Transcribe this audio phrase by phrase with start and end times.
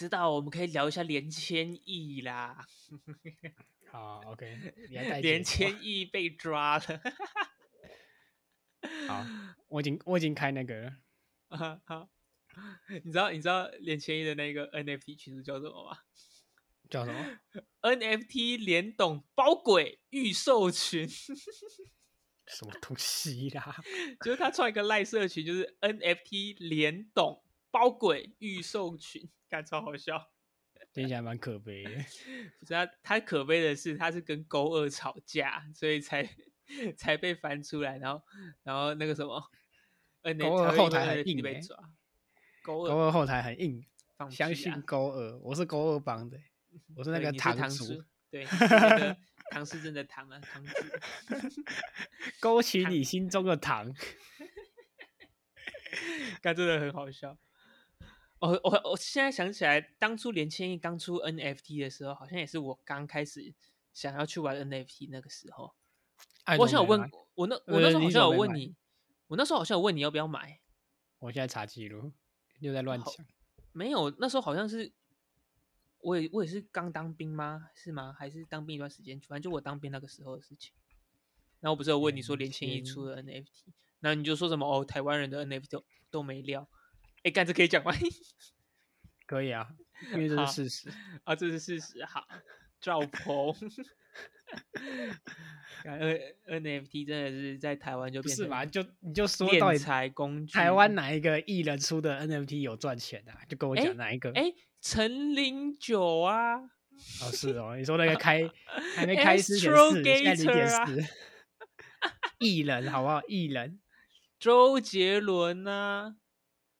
[0.00, 2.66] 知道，我们可以聊一下连千亿啦。
[3.92, 7.02] 好，OK，你要带连千亿被抓了。
[9.06, 9.26] 好，
[9.68, 10.92] 我已经我已经开那个了，
[11.48, 12.08] 啊好，
[13.04, 15.98] 你知道你知道连千亿的那个 NFT 群组叫什么吗
[16.88, 17.38] 叫什么
[17.82, 21.06] ？？NFT 联动包鬼预售群，
[22.46, 23.76] 什么东西啦？
[24.24, 30.30] 就是他创一个赖社群，就是 NFT 联动包鬼预售群，看超好笑。
[30.92, 31.90] 听起来蛮可悲的。
[32.58, 36.28] 不是他，他可悲的是他是跟勾二吵架，所以才
[36.96, 38.22] 才被翻出来，然后
[38.64, 39.40] 然后那个什么
[40.38, 41.76] 勾二后台很硬欸被抓，
[42.62, 43.84] 勾勾二二后台很硬，
[44.30, 46.38] 相信啊勾二，我是勾二帮的，
[46.96, 49.16] 我是那个对你是堂堂主叔，，对，你是那个
[49.50, 50.72] 唐氏症的唐啊，堂主。
[52.40, 53.94] 勾起你心中的糖。
[56.40, 57.36] 刚真的很好笑。
[58.40, 63.54] 我我我现在想起来，当初连千亿刚出 NFT 的时候，好像也是我刚开始
[63.92, 65.74] 想要去玩 NFT 那个时候。
[66.44, 68.74] 哎我好像有问我那我呃那时候好像有问你，
[69.28, 70.58] 我那时候好像有问你要不要买，
[71.18, 72.12] 我现在查记录，
[72.58, 73.26] 又在乱好讲。
[73.72, 74.90] 没有，那时候好像是
[76.00, 77.68] 我也我也是刚当兵吗？
[77.74, 78.14] 是吗？
[78.18, 79.20] 还是当兵一段时间？
[79.20, 80.72] 反正就我当兵那个时候的事情。
[81.60, 83.66] 然后我不是有问你说连千亿出了 NFT，
[84.00, 86.66] 然后你就说什么哦，台湾人的 NFT 都都没料。
[87.22, 87.92] 哎，干这可以讲吗？
[89.26, 89.68] 可以啊，
[90.12, 90.88] 因为这是事实。
[91.24, 92.04] 啊，这是事实。
[92.04, 92.26] 好，
[92.80, 93.54] 赵 鹏，
[95.84, 98.66] N NFT 真的是在台湾就变成不是吧？
[98.66, 100.52] 就你就说到敛底财工具。
[100.52, 103.38] 台湾哪一个艺人出的 NFT 有赚钱啊？
[103.48, 104.32] 就跟我哎讲哪一个？
[104.32, 108.42] 哎，陈零九啊，哦，是哦，你说那个开
[108.96, 111.04] 还没开始点四，现在零点四，
[112.38, 113.22] 艺人好不好？
[113.28, 113.80] 艺人
[114.38, 116.16] 周杰伦啊，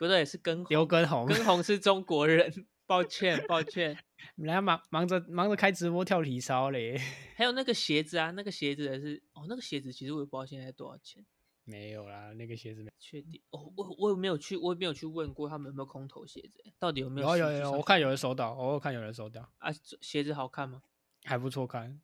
[0.00, 3.98] 不对，是跟刘根宏，跟红是中国人，抱 歉抱歉。
[4.36, 6.98] 人家忙忙着忙着开直播跳体操嘞，
[7.36, 11.22] 还有那个鞋子啊，那个鞋子的是哦，那个鞋子其实我也不知道现在多少钱，
[11.64, 20.82] 没有啦，那个鞋子没确定哦，我我也没有去，我也没有去问过他们有没有空头鞋子，到底有没有有有，有我看有人收到，我有看有人收到，啊，鞋子好看吗？
[21.24, 22.00] 还不错看，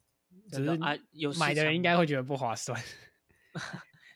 [0.51, 2.79] 只是啊，有买的人应该会觉得不划算。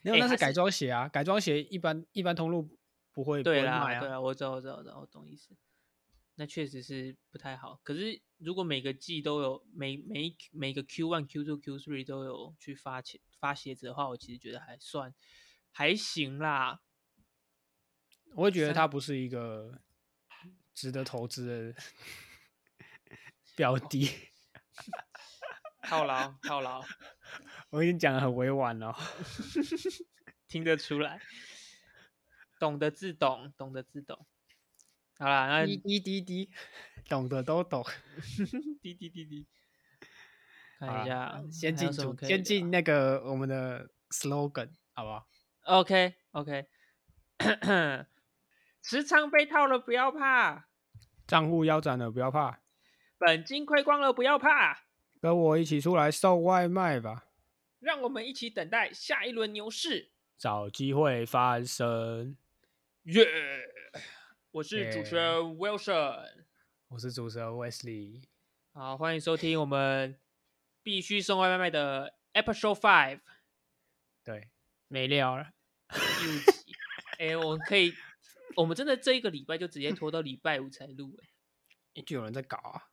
[0.03, 2.69] 没有，那是改装鞋啊，改装鞋一般一般通路
[3.13, 4.01] 不会不对啦，会卖啊。
[4.01, 5.57] 对啊，我知道，我知道，我知道，我懂意思。
[6.37, 7.81] 那确实是不太好。
[7.85, 15.15] 可是如果每个季都有每每一每个 Q one、Q two、Q three 都有去发钱发鞋子的话，我其实觉得还算
[15.71, 16.81] 还行啦。
[18.35, 19.83] 我会觉得三它不是一个
[20.73, 21.83] 值得投资的
[23.57, 24.09] 标的。
[25.83, 26.83] 套牢，套牢，
[27.71, 28.97] 我已经讲的很委婉了，
[30.47, 31.21] 听得出来，
[32.61, 34.27] 懂得自懂，懂得自懂。
[35.19, 36.51] 好啦，那滴滴滴滴，
[37.09, 37.85] 懂的都懂。
[38.81, 39.47] 滴滴滴滴，
[40.79, 45.27] 看一下，先进主，什么可以先进那个我们的 slogan 好不好
[45.65, 46.67] ？OK OK，
[48.83, 50.69] 时常被套了不要怕，
[51.27, 52.61] 账户腰斩了不要怕，
[53.19, 54.85] 本金亏光了不要怕，
[55.21, 57.25] 跟我一起出来送外卖吧，
[57.79, 60.13] 让我们一起等待下一轮牛市。
[60.39, 62.39] 找机会翻身。
[63.05, 63.27] 耶、
[64.51, 66.45] 我是主持人 Wilson，
[66.89, 68.23] 我是主持人 Wesley，
[68.75, 70.21] 好，欢迎收听我们
[70.83, 73.21] 必须送外卖的 Episode Five
[74.23, 74.51] 对，
[74.87, 75.53] 没料了。
[75.89, 76.77] 第五集。
[77.19, 77.95] 哎、我们可以，
[78.57, 81.17] 我们真的这一个礼拜就直接拖到礼拜五才录、
[81.95, 82.91] 哎，就有人在搞啊，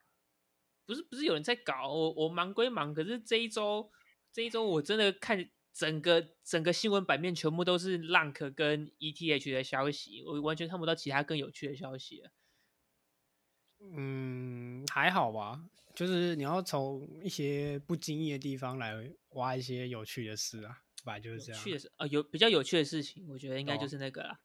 [0.85, 3.91] 不是不是有人在搞，我我忙归忙，可是这一周
[4.31, 12.31] 这一周我真的看整个整个新闻版面全部都是 Lank 跟 ETH 的消息，我完全看不到其他更有趣的消息了。
[13.79, 15.61] 嗯，还好吧，
[15.93, 18.95] 就是你要从一些不经意的地方来
[19.33, 21.61] 挖一些有趣的事啊，本来就是这样。
[21.61, 24.39] 有趣的是，呃，有比较有趣的事情，我觉得应该就是那个啦。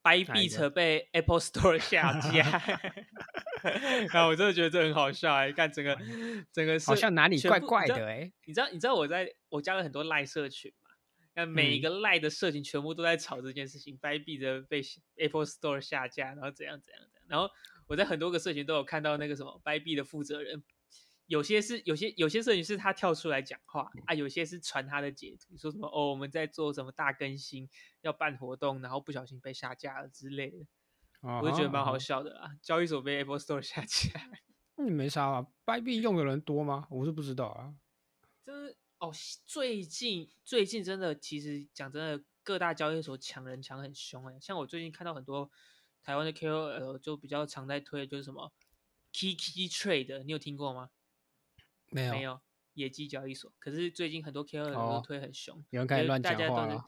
[0.00, 2.42] 掰哪一个币车被 Apple Store 下架，
[4.12, 5.96] 然后我真的觉得这很好笑哎、看整个
[6.52, 10.90] 整个是好像哪里怪怪的哎、你知道你知道我在我加了很多赖社群嘛？
[11.34, 14.82] 那每一嗯个赖的社群全部都在吵这件事情，掰币的被
[15.16, 17.26] Apple Store 下架，然后怎样怎样怎样。
[17.28, 17.48] 然后
[17.86, 20.62] 我在很多个社群都有看到那个什么掰币的负责人，
[21.26, 27.66] 有些是有些有些社群是他跳出来讲话啊，有些是传他的截图，说什么哦我们在做什么大更新，
[28.02, 30.66] 要办活动，然后不小心被下架了之类的，
[31.22, 32.22] 我就觉得蛮好笑。
[32.22, 32.56] 的啦。
[32.60, 34.30] 交易所被 Apple Store 下架。
[34.76, 35.46] 你没啥啊？
[35.64, 36.86] 掰币用的人多吗？
[36.90, 37.74] 我是不知道啊。
[38.44, 39.12] 就是哦，
[39.46, 45.50] 最近最近真的，其实讲真的，各大交易所抢人抢很凶哎、像我最近看到很多
[46.02, 48.52] 台湾的 KOL 就比较常在推的就是什么
[49.12, 50.90] Kiki Trade，你有听过吗？
[51.90, 52.40] 没有没有，
[52.74, 53.52] 野鸡交易所。
[53.60, 56.84] 可是最近很多 KOL 都哦推很凶，有人开始乱讲大家都是话了。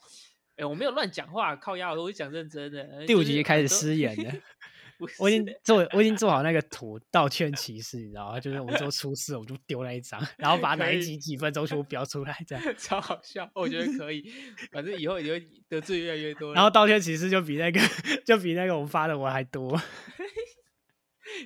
[0.57, 2.83] 哎、我没有乱讲话，靠腰，我是讲认真的。
[2.83, 4.33] 呃第五就是集开始失言了，
[5.19, 8.39] 我已是经做我已经做好那个图道歉启事，你知道吗？
[8.39, 12.65] 就是我们做出事，我就丢那一张，然后把哪一集几分钟全部标出来，这样。
[12.79, 14.23] 超好笑，我觉得可以。
[14.71, 16.55] 反正以后也会得罪越来越多。
[16.55, 17.81] 然后道歉启事就比那个
[18.25, 19.81] 就比那个我们发的文还多。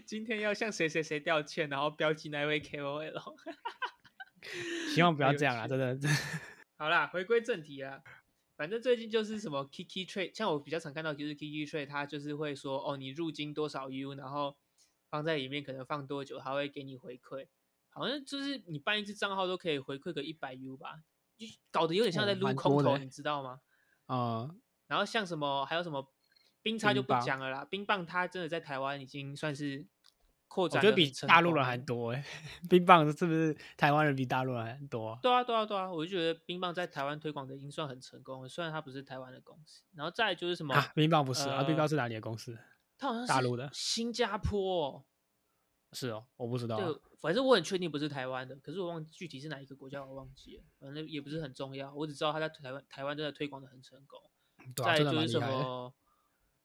[0.05, 3.11] 今天要向谁谁谁道歉，然后标记那位 KOL。
[4.95, 5.67] 希望不要有这样啊。
[5.67, 5.99] 真的
[6.77, 8.01] 好啦，回归正题啊。
[8.59, 14.57] 反正最近就是什么 Kiki Trade，像我比较常看到就是 Kiki Trade，它就是会说哦，你入金多少 U，然后
[15.09, 17.47] 放在里面可能放多久，它会给你回馈。
[17.91, 21.05] 好像就是你办一次账号都可以回馈个一百 U 吧，
[21.37, 23.61] 就搞得有点像哦在撸空投，蛮多的欸你知道吗？
[24.09, 26.13] 嗯，然后像什么还有什么
[26.61, 29.87] 冰叉就不讲了啦，冰棒它真的在台湾已经算是
[30.49, 32.25] 扩我觉得比展得很成大陆人还多哎。
[32.69, 35.19] 冰棒是不是台湾人比大陆人还多啊？
[35.23, 39.85] 对啊，对啊，对啊，我就觉得冰棒在台湾推广的已经算很成功了，虽然它不是台湾的公司。
[39.95, 42.59] 然后再来就是什么，啊，冰棒不是啊，冰呃棒是哪里的公司？
[42.97, 45.05] 它好像是大陆的新加坡、哦，
[45.93, 46.85] 是哦，我不知道啊。
[46.85, 54.21] 对，反正我很确定不是台湾的，可是我忘具体是哪一个国家，我忘记了，反正也不是很重要，我只知道它在台湾台湾真的推广的很成功。
[54.75, 55.41] 对啊，再来就是什。
[55.41, 55.95] 么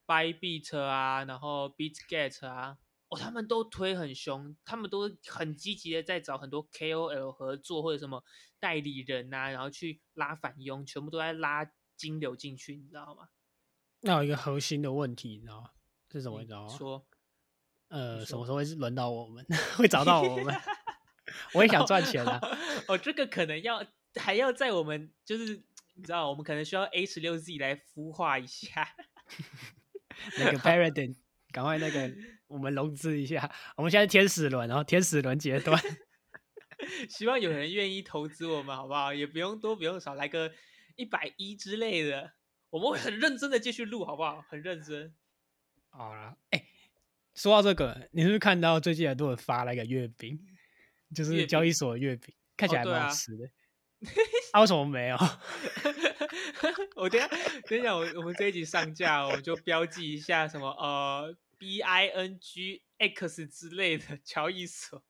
[0.05, 2.77] b y b e a t 啊，然后 BeatGet 啊，
[3.13, 8.23] 哦，他们都推很凶，他们都很积极的在找很多 KOL 合作或者什么
[8.59, 13.29] 代理人呐、然后去拉反佣，全部都在拉金流进去，你知道吗？
[14.01, 15.69] 那有一个核心的问题，你知道吗？
[16.11, 16.39] 是什么？
[16.39, 16.77] 你你知道吗？
[16.77, 17.05] 说
[17.89, 19.45] 呃，什么说时候会是轮到我们？
[19.77, 20.53] 会找到我们？
[21.53, 22.39] 我也想赚钱啊！
[22.87, 25.63] 哦，这个可能要还要在我们就是
[25.93, 28.87] 你知道，我们可能需要 A 十六 Z 来孵化一下。
[30.37, 31.15] 那个 Paradigm，
[31.53, 32.11] 赶快那个
[32.47, 33.49] 我们融资一下。
[33.77, 35.79] 我们现在天使轮，然后天使轮阶段，
[37.07, 39.13] 希望有人愿意投资我们，好不好？
[39.13, 40.51] 也不用多，不用少，来个
[40.95, 42.33] 一百一之类的，
[42.71, 44.43] 我们会很认真的继续录，好不好？
[44.49, 45.13] 很认真。
[45.89, 46.65] 好了，哎、
[47.35, 50.39] 说到这个，你是不是看到最近很多人发了一个月饼，
[51.15, 53.45] 就是交易所的月饼，看起来蛮好吃的。
[54.51, 55.17] 啊，为什么没有？
[56.95, 57.29] 我等一下
[57.69, 61.33] 等一下，我我们这一集上架，我们就标记一下什么呃
[61.63, 65.01] B I N G X 之类的交易所。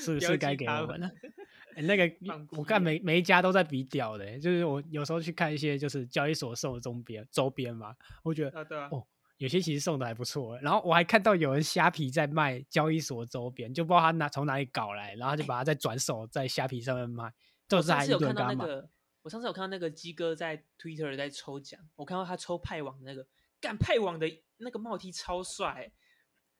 [0.00, 1.10] 是不是该记他们给我们了。
[1.76, 2.10] 欸那个
[2.56, 7.94] 我看每每一家都在比屌的欸、就是我有时候去看一些就是交易所送的周边周边嘛，
[8.24, 9.06] 我觉得啊，对啊，哦
[9.36, 10.60] 有些其实送的还不错欸。
[10.62, 17.30] 然后我还看到有人虾皮在卖交易所周边，就不知道他哪从哪里搞来，然后就把它再转手在虾皮上面卖，
[17.68, 18.34] 这 我是还一上次有看。
[18.34, 18.88] 到那个，
[19.22, 23.28] 我上次有看到那个鸡哥在 Twitter 在抽奖，我看到他抽派网的那个，
[23.60, 24.26] 干派网的
[24.58, 25.92] 那个帽 T 超帅欸、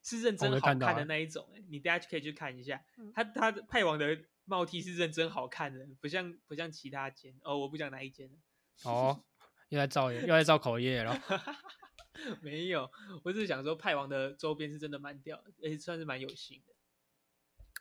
[0.03, 2.85] 是认真好看的那一种、欸，你大家可以去看一下，
[3.15, 9.25] 他他的派网的帽 T 是认真好看的，不像不像其他间哦，我不讲哪一间了，哦，
[9.69, 11.21] 又在造又在造口业了。
[12.41, 12.91] 没有，
[13.25, 16.75] 我只是想说派王的周边是真的蛮屌的，而且算是蛮有型的。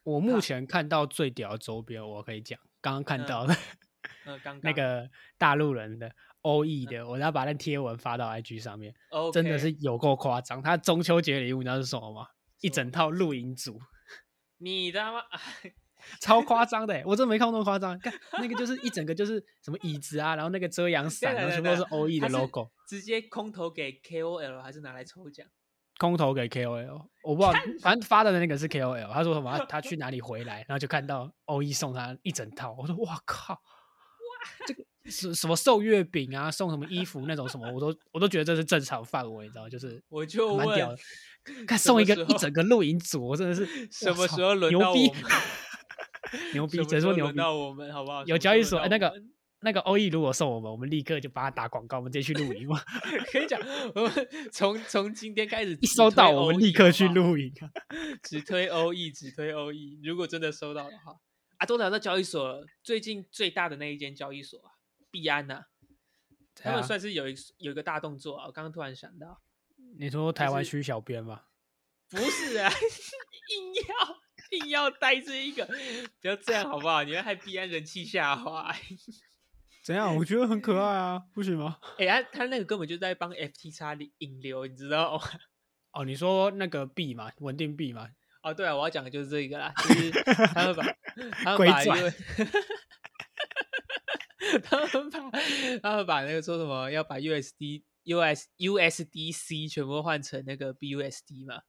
[0.04, 3.54] 我目前看到最屌的周边，我可以讲，刚刚看嗯到的、
[4.26, 6.14] 嗯，刚刚那个大陆人的
[6.46, 8.94] 欧裔的，我要把那贴文发到 IG 上面，
[9.34, 10.62] 真的是有够夸张。
[10.62, 12.28] 他中秋节礼物你知道是什么吗？
[12.62, 13.80] 一整套露营组，
[14.60, 15.24] 你他妈
[16.22, 17.98] 超夸张的欸，我真的没看过那么夸张。
[17.98, 22.70] 看那个就是一整个就是什么椅子啊，然后那个遮阳伞，然 后全部都是欧裔的 logo。
[22.88, 25.48] 直接空投给 KOL 还是拿来抽奖？
[25.98, 29.12] 空投给 KOL，我不知道，反正发的那个是 KOL。
[29.12, 29.58] 他说什么？
[29.58, 32.76] 他他去哪里回来，然后就看到欧一送他一整套。
[32.78, 40.98] 我说哇靠，哇这个什什么送月饼啊，送什么衣服那种什么，我都我都觉得这是正常范围，你知道，就是我就蛮屌的。
[41.68, 45.32] 看送一个一整个露营组，我真的是什么时候轮牛 逼到我们？
[46.54, 47.22] 牛逼，什么时只能说牛逼。
[47.22, 48.26] 候轮到我们好不好？
[48.26, 49.14] 有交易所哎那个
[49.62, 52.80] 那个欧毅如果送我们，我们立刻就帮他打广告，我们直接去露营嘛。
[53.32, 53.60] 可以讲，
[53.94, 54.12] 我们
[54.52, 57.70] 从从今天开始一收到，我们立刻去露营啊。
[58.24, 60.00] 只推 OE，只推 OE。
[60.04, 61.16] 如果真的收到的话，
[61.58, 64.72] 啊，都聊到交易所了，最近最大的那一间交易所啊，
[65.16, 65.64] 币安呐、
[66.54, 68.48] 他们算是有一有一个大动作啊。
[68.48, 69.42] 我刚刚突然想到，
[69.98, 71.44] 你说台湾是区小编吗？
[72.10, 72.70] 不是啊，
[73.50, 75.66] 硬要硬要带这一个，
[76.20, 77.02] 不要这样好不好？
[77.04, 78.76] 你会害币安人气下滑、
[79.86, 80.14] 怎样？
[80.18, 81.80] 我觉得很可爱啊，不行吗？
[81.98, 85.24] 哎、他他那个根本就在帮 FTX 引流，你知道吗？
[85.96, 88.10] 哦，你说那个币嘛，稳定币嘛，
[88.44, 90.84] 哦，对啊，我要讲的就是这个啦，就是他们把
[91.16, 92.12] 他们把鬼转 U，
[94.64, 95.32] 他们把
[95.82, 101.62] 他们把那个说什么要把 USD、US、USDC 全部换成那个 BUSD 嘛。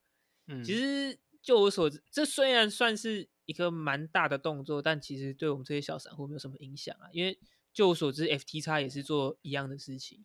[0.47, 7.09] 嗯，其实就我所知，这虽然算是一个蛮大的动作，但其实对我们这些小散户没有什么影响啊。
[7.13, 7.39] 因为
[7.73, 10.25] 就我所知，FTX 也是做一样的事情，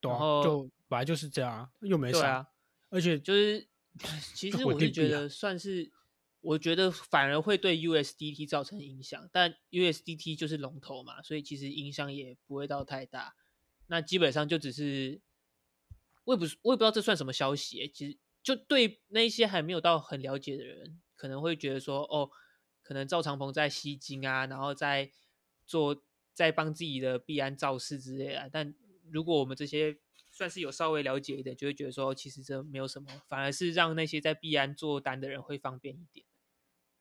[0.00, 2.46] 对啊，然后就本来就是这样啊，又没啥，对啊，
[2.90, 3.66] 而且就是
[4.34, 5.90] 其实我是稳定币啊觉得算是，
[6.44, 13.34] 我觉得反而会对 USDT 造成影响，但 USDT 就是龙头嘛，所以其实影响也不会到太大。
[13.86, 15.22] 那基本上就只是，
[16.24, 22.30] 我也不我也不知道这算什么消息、其实就对那些还没有到很了解的人，可能会觉得说，哦，
[22.82, 25.10] 可能赵长鹏在吸金啊，然后在
[25.66, 28.50] 做在帮自己的币安造势之类的。
[28.52, 28.74] 但
[29.10, 29.96] 如果我们这些
[30.30, 36.26] 算是有稍微了解一点，就会觉得说，其实这没有什么，反而是让那些在币安做单的人会方便一点。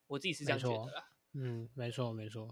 [0.07, 1.09] 我自己是这样觉得啦。
[1.33, 2.47] 嗯，没错没错，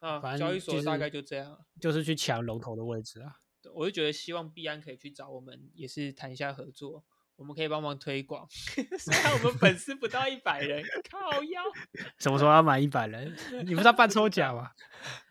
[0.00, 1.58] 啊，反交易正就是所大概就这样啊。
[1.80, 3.36] 就是去抢龙头的位置啊。
[3.62, 7.04] 对我就觉得希望币安可以去找我们，也是谈一下合作，
[7.36, 8.46] 我们可以帮忙推广。
[8.98, 11.62] 虽然我们粉丝不到一百人，靠腰，
[12.18, 13.36] 什么时候要满一百人？
[13.64, 14.72] 你不是要办抽奖吗？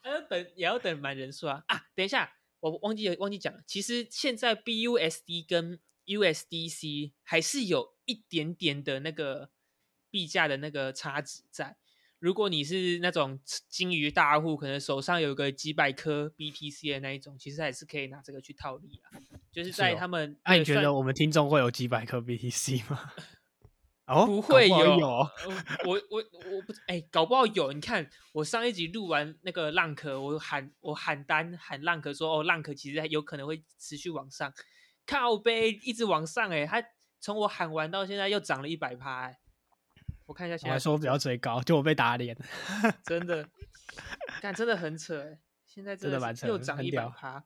[0.04, 1.88] 呃，等也要等满人数啊啊！
[1.96, 2.32] 等一下，
[2.62, 9.50] 我忘记忘记讲了，其实现在 BUSD 跟 USDC 还是有一点点的那个
[10.16, 11.76] 币价的那个差值在。
[12.20, 19.20] 如果你是那种金鱼大户，可能手上有个几百颗 BTC 的那一种，其实还是可以拿这个去套利啊。
[19.52, 23.12] 就是在哦他们那、你觉得我们听众会有几百颗 BTC 吗？
[24.08, 27.74] 哦，不会有，我我我不哎、搞不好有。
[27.74, 34.52] 你看我上一集录完那个浪壳，我喊我喊单喊浪壳说哦，浪壳其实还有可能会持续往上，
[35.06, 36.82] 靠背一直往上哎、它
[37.20, 39.38] 从我喊完到现在又涨了一百趴哎。
[40.26, 42.36] 我看一下我现在还说不要追高，就我被打脸。
[43.06, 43.48] 真的，
[44.42, 47.44] 但真的很扯哎、现在真的又涨一百趴，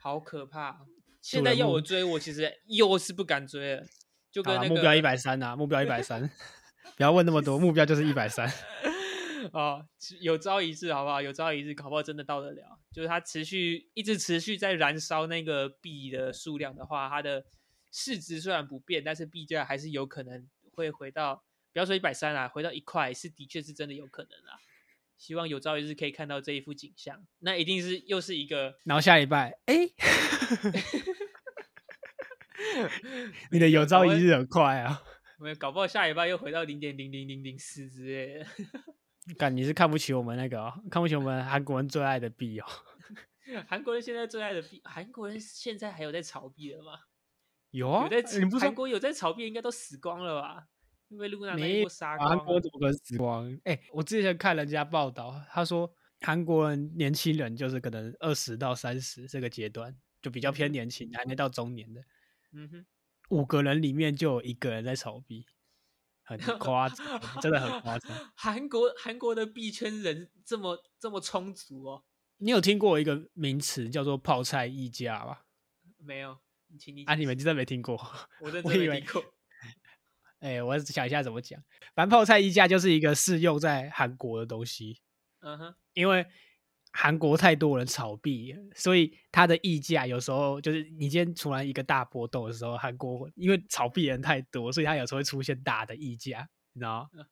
[0.00, 0.80] 好可怕。
[1.20, 3.86] 现在要我追，我其实又是不敢追了，
[4.30, 6.30] 就跟那个目标一百三啊，目标 一百三，
[6.96, 8.50] 不要问那么多，目标就是一百三。
[9.52, 9.84] 哦，
[10.20, 11.20] 有朝一日好不好？
[11.20, 12.78] 有朝一日，搞不好真的到得了。
[12.92, 17.44] 就是它持续一直持续在燃烧那个币的数量的话，它的
[17.90, 24.58] 市值虽然不变，但是币价还是有可能会回到，不要说一百三啊，回到一块是的确是真的有可能啦。
[25.16, 29.74] 希望有朝一日可以看到这一幅景象，那一定是又是一个然后下一拜，哎、
[33.52, 35.02] 你的有朝一日很快啊！
[35.38, 38.46] 没有，搞不好下一拜又回到零点零零零零四之类的。
[39.36, 42.66] 感，你是看不起我们那个、哦，看不起我们韩国人最爱的币哦。
[43.68, 46.92] 韩国人现在最爱的币，韩国人现在还有在炒币的吗？
[47.72, 50.66] 有啊，有在你不是说韩国有在炒币，应该都死光了吧？
[51.10, 52.44] 因为露娜那没一波杀韩光了。
[52.44, 53.60] 国怎么可能死光？
[53.64, 62.00] 哎、我之前看人家报道，他说韩国人年轻人就是可能二十到三十这个阶段，就比较偏年轻，还没到中年的，
[62.52, 62.86] 嗯哼，
[63.30, 65.46] 五个人里面就有一个人在炒币，
[66.22, 68.10] 很 夸张，真的很夸张。
[68.36, 72.04] 韩国韩国的币圈人这么这么充足哦？
[72.38, 75.44] 你有听过一个名词叫做泡菜溢价吧？
[75.98, 76.38] 没有，
[76.78, 78.00] 请你啊，你们真的没听过？
[78.40, 79.24] 我真没听过。
[80.40, 81.62] 哎、我想一下怎么讲。
[81.94, 85.00] 反正泡菜溢价就是一个适用在韩国的东西，
[85.40, 86.26] 嗯哼，因为
[86.92, 97.24] 韩国太多人炒币，所以它的溢价有时候就是你今天突然一个大波动的时候，韩国因为炒币人太多，所以它有时候会出现大的溢价，你知道吗？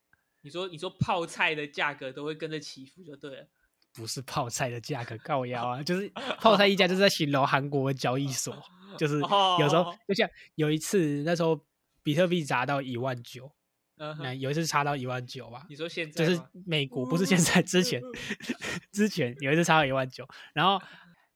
[0.43, 3.49] 你说你说泡菜的价格都会跟着起伏就对了。
[3.93, 8.55] 不是泡菜的价格高腰啊，就是 泡菜溢价就是在形容韩国的交易所，
[8.97, 11.61] 就是有时候哦就像有一次那时候
[12.09, 13.53] 比特币砸到一万九，
[13.99, 18.01] 嗯那，有一次差到一万九吧，你说现在就是美国，不是现在，之前
[18.91, 20.81] 之前有一次差到一万九，然后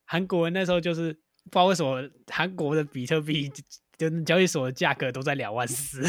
[0.07, 6.03] 韩国人那时候就是不知道为什么韩国的比特币就就交易所的价格都在两万四，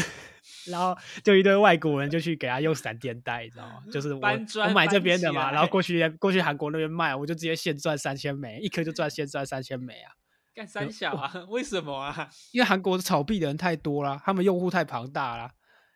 [0.70, 3.82] 然后就一堆外国人就去给他用闪电贷，你知道吗？
[3.92, 4.20] 就是我
[4.66, 10.12] 我买这边的嘛，然后过去过去韩国那边卖，我就直接现赚三千美，一颗就赚现赚三千美啊！
[10.54, 11.32] 干三小啊？
[11.50, 12.30] 为什么啊？
[12.52, 15.52] 因为韩国炒币的人太多啦，他们用户太庞大啦，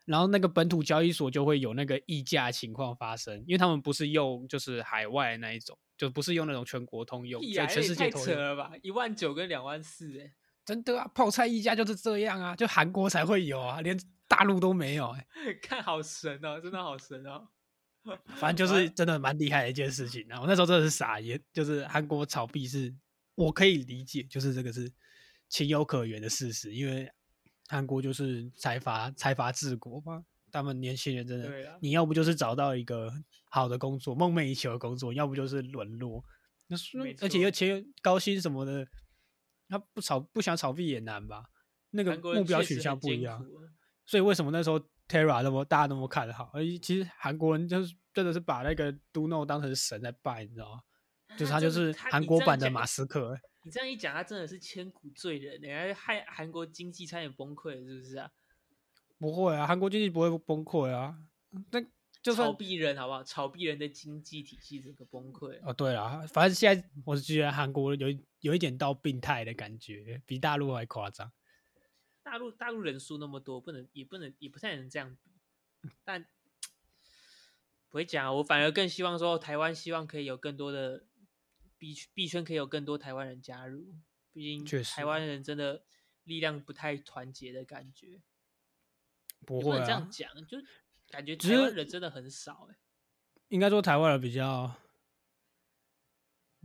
[0.07, 8.25] 然后那个本土交易所就会有那个溢价情况发生，因为他们不是用就是海外那一种，就不是用那种全国通用，全世界都有。
[8.27, 8.73] 扯了吧！
[8.83, 10.33] 一万九跟两万四，哎，
[10.65, 13.97] 真的啊，泡菜溢价就是这样啊，就韩国才会有啊，连
[14.27, 15.27] 大陆都没有、欸。
[15.63, 17.49] 看好神哦，真的好神哦。
[18.37, 20.41] 反正就是真的蛮厉害的一件事情啊！
[20.41, 22.95] 我那时候真的是傻眼，就是韩国炒币是
[23.39, 24.93] 我可以理解，就是这个是
[25.49, 27.09] 情有可原的事实，因为
[27.69, 33.13] 韩国就是财阀财阀治国嘛，他们年轻人真的，你要不就是找到一个
[33.49, 36.25] 好的工作，梦寐以求的工作，要不就是沦落。
[36.67, 36.77] 那
[37.21, 38.87] 而且又错钱高薪什么的，
[39.69, 41.45] 他不炒不想炒币也难吧？
[41.91, 43.41] 那个目标取向不一样，
[44.05, 50.83] 所以为什么那时候 Terra 那么大家那么看好，而其实韩国人就是真的是把那个 Duno 当成神在拜，你知道吗？
[51.37, 53.39] 就是他就是韩国版的马斯克。
[53.63, 58.31] 你这样一讲，他真的是千古罪人，哎，害韩国经济差点崩溃，是不是啊？
[59.19, 61.19] 不会啊，韩国经济不会崩溃啊。
[61.71, 61.81] 那
[62.23, 63.23] 就炒币人好不好？
[63.23, 65.59] 炒币人的经济体系整个崩溃。
[65.63, 68.09] 哦，对了，反正现在我是觉得韩国有
[68.41, 71.31] 有一点到病态的感觉，比大陆还夸张。
[72.23, 75.91] 大陆大陆人数那么多，不能也不能也不太能这样比。
[76.05, 76.25] 但
[77.91, 81.05] 不会讲，我反而更希望说，台湾希望可以有更多的
[81.79, 83.95] 币币圈，可以有更多台湾人加入。
[84.33, 85.85] 毕竟台湾人真的
[86.25, 88.21] 力量不太团结的感觉。
[89.47, 90.59] 不会这样讲，就
[91.09, 92.69] 感觉台湾人真的很少。
[92.71, 92.77] 哎，
[93.49, 94.75] 应该说台湾人比较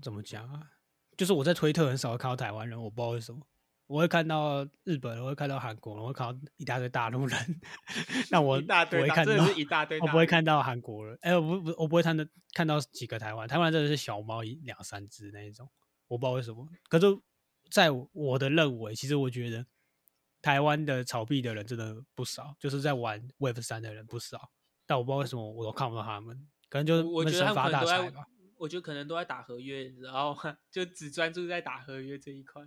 [0.01, 0.71] 怎么讲啊？
[1.15, 3.47] 就是我在推特很少看到台湾人，我不知道为什么。
[3.93, 7.61] 我会看到日本，我会看到韩国，我会看到一大堆大陆人。
[8.31, 11.15] 那我我会看到一大堆，我不会看到韩国人。
[11.21, 15.69] 哎，我不不，我不会看到看到几个台湾，台湾真的是小猫一两三只那一种。
[16.07, 16.67] 我不知道为什么。
[16.89, 17.05] 可是，
[17.69, 19.63] 在我的认为，其实我觉得
[20.41, 24.49] 台湾的炒币的人真的不少，就是在玩 Web 三的人不少。
[24.87, 28.25] 但我不知道为什么我都看不到他们，可能就是我觉得发大财吧。
[28.57, 30.35] 我觉得可能都在打合约，然后
[30.71, 32.63] 就只专注在打合约这一块。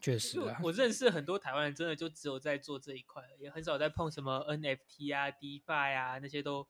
[0.00, 6.68] 确实，我认识很多台湾人，真的就只有在做这一块，也很少在碰什么 NFT 啊、DeFi 啊那些，都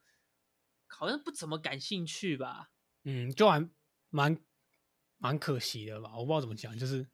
[0.88, 2.70] 好像不怎么感兴趣吧。
[3.04, 3.68] 嗯，就还
[4.10, 4.38] 蛮
[5.18, 6.12] 蛮可惜的吧。
[6.16, 7.06] 我不知道怎么讲，就是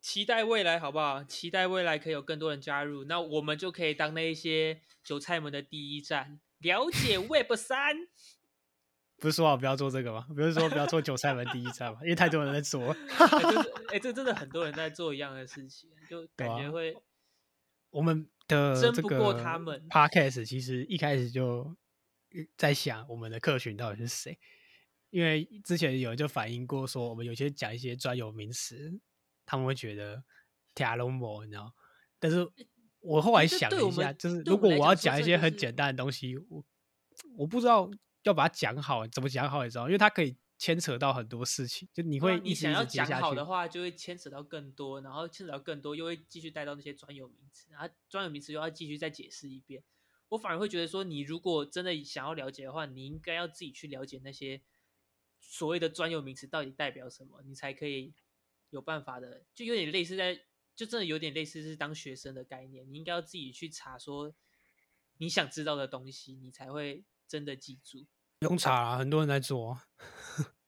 [0.00, 1.22] 期待未来好不好？
[1.22, 8.08] 期待未来可以有更多人加入，那我们就可以当那一些韭菜们的第一站，了解 Web 三。
[9.22, 10.26] 不是说好不要做这个吗？
[10.34, 12.00] 不是说不要做韭菜门第一站吗？
[12.02, 12.90] 因为太多人在做。
[13.88, 16.92] 哎，这真的很多人在做一样的事情，就感觉会。
[17.90, 19.88] 我们的争不过他们。
[19.88, 21.76] Podcast 其实一开始就
[22.56, 24.36] 在想我们的客群到底是谁，
[25.10, 28.98] 因为之前有人就反映过说，我们有些讲一些专有名词，
[29.46, 30.24] 他们会觉得
[30.74, 31.72] t a l o m o 你知道？
[32.18, 32.44] 但是
[32.98, 36.64] 我后来想了一下，就是如果我要讲一些很简单的东西，我
[37.36, 37.88] 我不知道。
[38.22, 39.64] 要把它讲好，怎么讲好？
[39.64, 41.88] 你知道，因为它可以牵扯到很多事情。
[41.92, 49.82] 就你会你想要讲好的话，就会牵扯到更多，然后牵扯到更多，又会继续带到那些专有名词，然后专有名词又要继续再解释一遍。
[50.28, 54.62] 我反而会觉得说，你如果真的想要了解的话，你应该要自己去了解那些
[55.40, 58.14] 所谓的专有名词到底代表什么，你才可以
[58.70, 59.42] 有办法的。
[59.52, 60.40] 就有点类似在，
[60.76, 62.88] 就真的有点类似是当学生的概念。
[62.88, 64.32] 你应该要自己去查说
[65.18, 67.04] 你想知道的东西，你才会。
[67.32, 68.06] 真的记住，
[68.40, 69.80] 不用查啊，很多人在做。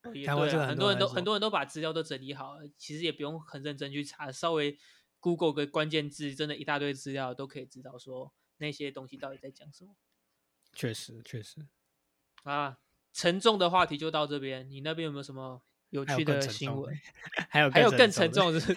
[0.01, 0.35] 对啊，
[0.67, 4.75] 很多人都很多人都把资料都整理好了，其实也不用很认真去查，稍微
[5.19, 9.95] Google 个关键字，真的一大堆资料都可以知道说那些东西到底在讲什么。
[10.73, 11.67] 确实，确实。
[12.41, 12.79] 啊，
[13.13, 16.99] 沉重的话题就到这边，你那边有没有什么有趣的新闻？
[17.49, 18.75] 还有 还有更沉重是？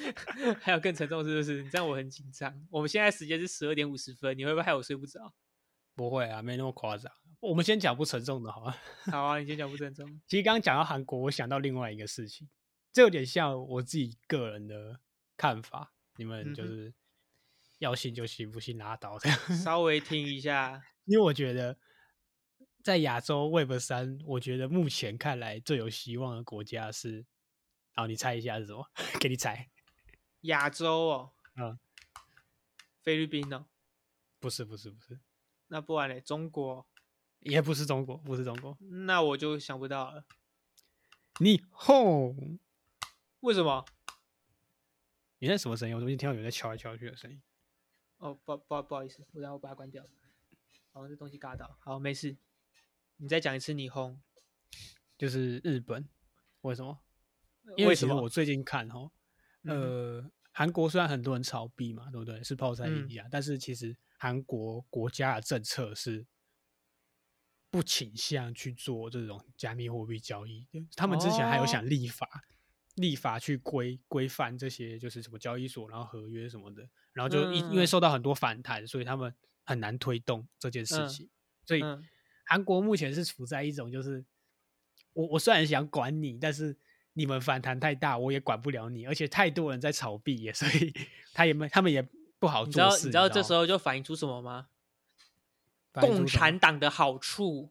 [0.62, 1.62] 还有更沉重是不是？
[1.62, 2.66] 你这样我很紧张。
[2.70, 5.34] 我们现在时间是十二点五十分，你会不会害我睡不着？
[5.94, 7.12] 不会啊，没那么夸张。
[7.46, 8.74] 我们先讲不沉重的，好吗？
[9.10, 10.20] 好啊，你先讲不沉重。
[10.26, 12.48] 其实刚刚讲到韩国，我想到另外一个事情，
[12.92, 14.98] 这有点像我自己个人的
[15.36, 15.92] 看法。
[16.16, 16.92] 你们就是
[17.78, 19.18] 要信就信，不信拉倒。
[19.18, 21.78] 这样 稍微听一下，因为我觉得
[22.82, 27.26] 在亚洲 Web 三，我觉得目前看来最有希望的国家是，
[27.94, 28.90] 好，你猜一下是什么？
[29.20, 29.68] 给你猜。
[30.42, 31.78] 亚洲哦，嗯，
[33.02, 33.66] 菲律宾呢？
[34.40, 35.20] 不是，不是，不是。
[35.68, 36.20] 那不然嘞？
[36.20, 36.86] 中国
[37.46, 40.24] 也不是中国，不是中国，那我就想不到了。
[41.38, 42.58] 你哄？
[43.40, 43.84] 为什么？
[45.38, 45.94] 你那什么声音？
[45.94, 47.40] 我怎么听到有人在敲来敲去的声音。
[48.18, 50.04] 哦，不不不好意思，我然后把它关掉。
[50.92, 51.76] 好像这东西嘎到。
[51.80, 52.36] 好，没事。
[53.18, 54.20] 你再讲一次，你轰。
[55.16, 56.08] 就是日本。
[56.62, 56.98] 为什么？
[57.76, 59.10] 因为什么我最近看哈，
[59.62, 62.42] 呃，韩国虽然很多人炒币嘛，对不对？
[62.42, 63.96] 是泡菜一样，但是其实。
[64.18, 66.26] 韩国国家的政策是
[67.70, 72.28] 不倾向去做这种加密货币交易，他们之前还有想立法，
[72.94, 81.28] 立法去规规范这些，就是什么交易所，然后合约什么的，然后就因因为受到很多反弹，所以他们很难推动这件事情。
[81.64, 81.82] 所以
[82.44, 84.24] 韩国目前是处在一种，就是
[85.12, 86.76] 我我虽然想管你，但是
[87.12, 90.92] 你们反弹太大，我也管不了你，而且太多人在炒币，所以
[91.34, 92.06] 他也没他们也。
[92.38, 94.68] 不好做事，你知道这时候就反映出什么吗？
[96.00, 97.70] 共产党的好处，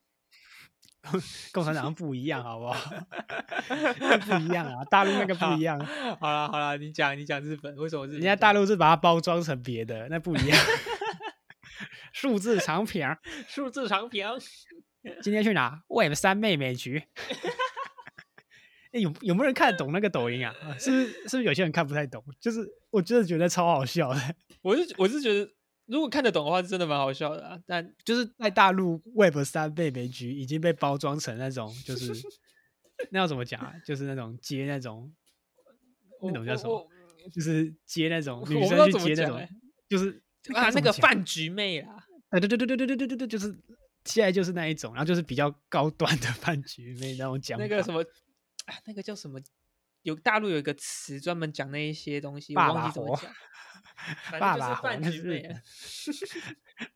[1.54, 2.92] 共产党不一样，好不好？
[4.26, 5.80] 不一样啊，大陆那个不一样。
[6.20, 8.08] 好了好了，你讲你讲日本为什么？
[8.08, 10.58] 人家大陆是把它包装成别的，那不一样。
[12.14, 13.16] 数字长平，
[13.48, 14.26] 数字长平。
[15.22, 17.04] 今天去哪？Web 三妹妹局。
[18.92, 20.56] 哎，有有没有人看得懂那个抖音啊？
[20.80, 21.06] 是不是？
[21.08, 22.24] 是不是有些人看不太懂？
[22.40, 24.20] 就是我真的觉得超好笑的。
[24.62, 25.52] 我是我是觉得，
[25.88, 27.60] 如果看得懂的话，是真的蛮好笑的啊。
[27.66, 32.14] 但就是在大陆，Web 三被美局已经被包装成那种，就是
[33.12, 33.74] 那要怎么讲啊？
[33.86, 35.14] 就是那种接那种
[36.22, 36.90] 那种叫什么？
[37.34, 39.48] 就是接那种女生去接那种，
[39.88, 40.22] 就是
[40.54, 41.96] 啊那个饭局妹啊。
[42.32, 43.56] 对对对对对对对对对，就是
[44.04, 48.04] 现在就是那一种，然后就是比较高端的饭局妹那种讲那个什么。
[48.66, 49.40] 啊，那个叫什么？
[50.02, 53.32] 有大陆有一个词专门讲那一些东西，我忘记怎么讲。
[54.40, 54.82] 爸爸。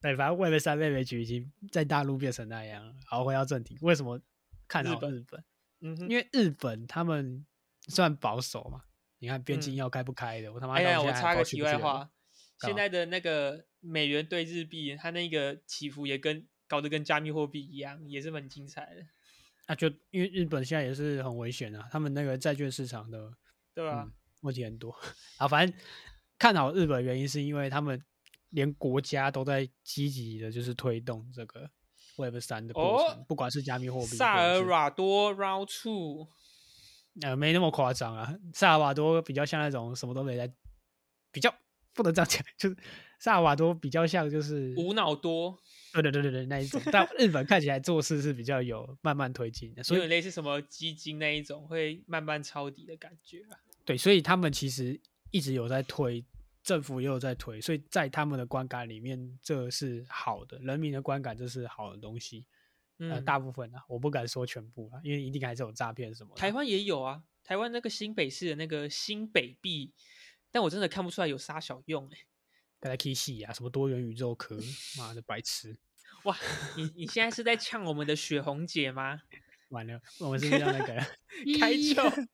[0.01, 2.95] 对，反正为了三妹妹局已经在大陆变成那样。
[3.05, 4.19] 好，回到正题，为什么
[4.67, 5.43] 看到日本？
[5.81, 7.45] 嗯，因为日本他们
[7.87, 8.83] 算保守嘛。
[9.21, 10.75] 你看边境要开不开的，我他妈！
[10.75, 12.09] 哎呀，我插个题外话，
[12.61, 19.05] 现在的那个美元对日币，它那个起伏也跟搞得跟加密货币一样，也是很精彩的。
[19.67, 23.33] 那就因为日本现在也是很危险啊，他们那个债券市场的
[23.73, 24.09] 对吧？
[24.39, 24.97] 问题很多
[25.37, 25.45] 啊。
[25.45, 25.77] 反正
[26.39, 28.01] 看好日本原因是因为他们
[28.49, 31.69] 连国家都在积极的，就是推动这个
[32.15, 34.07] Web 三的过程，不管是加密货币。
[34.07, 36.27] 萨尔瓦多 Round Two，
[37.21, 38.33] 呃，没那么夸张啊。
[38.53, 40.51] 萨尔瓦多比较像那种什么都没在，
[41.31, 41.53] 比较
[41.93, 42.77] 不能这样讲，就是
[43.19, 45.59] 萨尔瓦多比较像就是无脑多。
[45.91, 53.57] 对对对对对，那一种，但日本看起来做事是比较有慢慢推进的，所以类似什么基金那一种会慢慢抄底的感觉啊。
[53.85, 56.25] 对，所以他们其实一直有在推，
[56.63, 62.45] 政府也有在推，所以在他们的观感里面，这是好的，人民的观感这是好的东西。
[62.97, 66.35] 呃，大部分啊，我不敢说全部啊，因为一定还是有诈骗什么。
[66.35, 69.93] 台湾也有啊，台湾那个新北市的那个新北币，
[70.51, 72.17] 但我真的看不出来有啥小用哎。
[72.81, 74.57] 刚才 K 戏啊，什么多元宇宙壳，
[74.97, 75.77] 妈的白痴！
[76.25, 76.37] 哇，
[76.75, 79.21] 你你现在是在呛我们的雪红姐吗？
[79.69, 80.93] 完了，我们是要那个
[81.57, 82.27] 开窍，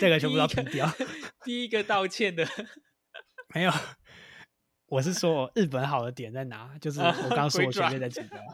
[0.00, 0.90] 这个全部要停掉。
[1.44, 2.46] 第一个道歉的
[3.54, 3.72] 没有，
[4.86, 6.76] 我是说日本好的点在哪？
[6.78, 8.36] 就是我刚刚说我前面在讲的。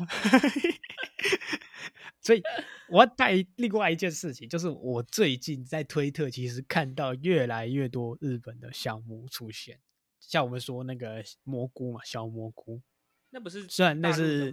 [2.20, 2.42] 所以
[2.88, 9.78] 我要带另外一件事情，就是我最近在推特其实看到越来越多日本的项目出现。
[10.18, 12.82] 像我们说那个蘑菇嘛，小蘑菇，
[13.30, 14.52] 那不是虽然那是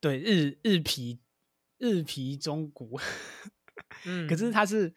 [0.00, 1.20] 对日日皮
[1.78, 2.98] 日皮中古，
[4.04, 4.92] 嗯， 可是它是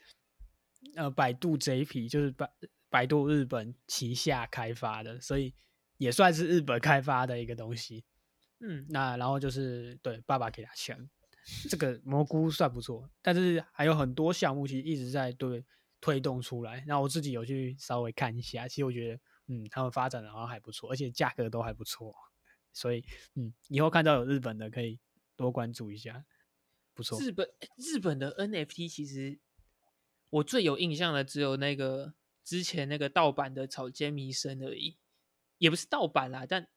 [0.96, 2.52] 呃百度 JP，就是百
[2.90, 5.54] 百度日本旗下开发的，所以
[5.98, 8.04] 也算是日本开发的一个东西。
[8.60, 11.10] 嗯，那然后就是对爸爸给他钱，
[11.70, 15.66] 这个蘑菇算不错，但是还有很多项目其实一直在对
[16.00, 16.84] 推动出来。
[16.88, 19.20] 那我自己有去稍微看一下，其实我觉得。
[19.48, 22.16] 嗯，他们发展的好像还不错，而且价格都还不错，
[22.72, 23.04] 所以
[23.36, 24.98] 嗯，以后看到有日本的可以
[25.36, 26.24] 多关注一下，
[26.94, 27.20] 不错。
[27.20, 29.38] 日本日本的 NFT 其实
[30.32, 32.14] 我最有印象的只有那个
[32.44, 34.98] 之前那个盗版的草间弥生而已，
[35.60, 36.68] 也不是盗版啦，但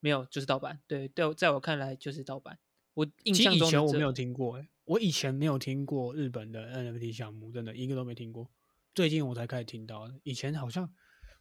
[0.00, 0.80] 没有就是盗版。
[0.86, 2.58] 对对，在我看来就是盗版。
[2.94, 8.48] 我印象中以前我没有听过，哎，我以前没有听过日本的 NFT 项目，真的一个都没听过，
[8.94, 10.88] 最近我才开始听到，以前好像。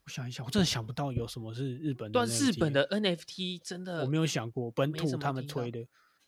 [0.04, 2.20] 我想一想，我真的想不到有什么是日本的。
[2.20, 5.84] 但日本的 NFT 真的，我没有想过本土他们推的。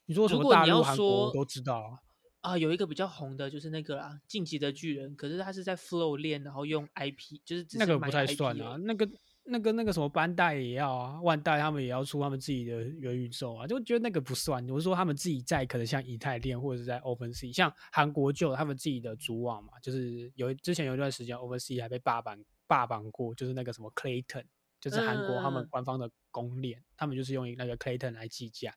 [0.05, 2.01] 你说什么大陆、韩国都知道啊？
[2.47, 8.77] 啊，有一个比较红的，就是那个啦，《晋级的巨人》，可是他是在 Flow 链，然后用 IP，就是那个不太算啊。
[8.77, 9.09] 那个、
[9.43, 14.67] 那个、那个什么班代也要啊，万代他们也要出他们自己的元宇宙啊，就觉得那个不算。
[14.69, 22.37] 我是说他们自己在可能像以太链或者是在 OpenSea，像韩国就他们自己的主网嘛，就是有之前有一段时间 OpenSea 还被霸榜。
[22.69, 24.43] 霸榜过，就是那个什么 Clayton，
[24.81, 28.75] 就是韩国他们官方的公链，他们就是用那个 Clayton 来计价。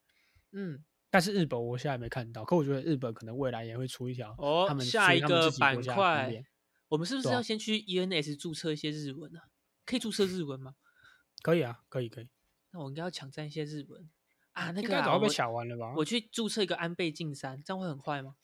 [0.52, 6.44] 嗯，但是日本我现在没看到，可我觉得日本可能未来也会出一条哦，他们下一个板块，
[6.88, 9.48] 我们是不是要先去 ENS 注册一些日文啊？
[9.84, 10.76] 可以注册日文吗？
[11.42, 12.28] 可以啊，可以可以。
[12.70, 14.08] 那我应该要抢占一些日文
[14.52, 14.70] 啊？
[14.70, 15.94] 那个早被抢完了吧？
[15.96, 18.36] 我去注册一个安倍晋三，这样会很快吗？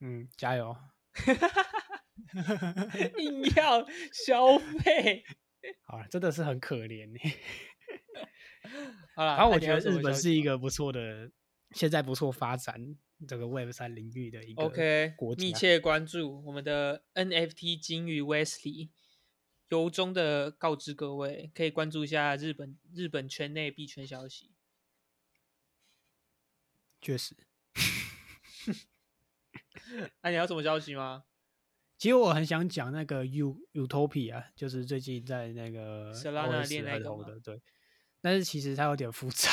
[0.00, 0.76] 嗯，加油。
[3.18, 5.24] 硬 要消费，
[5.86, 7.18] 好了，真的是很可怜呢。
[9.14, 11.30] 好了，然后我觉得日本是一个不错的，
[11.72, 12.96] 现在不错发展
[13.28, 18.90] 这个 Web 三领域的一个 OK 密切关注我们的 NFT 金鱼 Wesley，
[19.68, 24.52] 由衷的告知各位，可以关注一下日本日本圈内币圈消息。
[27.00, 27.34] 确实，
[30.22, 31.24] 那你要什么消息吗？
[31.96, 37.62] 其实我很想讲那个 U Utopia，就是最近在那个 Solana 链头的，对。
[38.22, 39.50] 但是其实它有点复杂，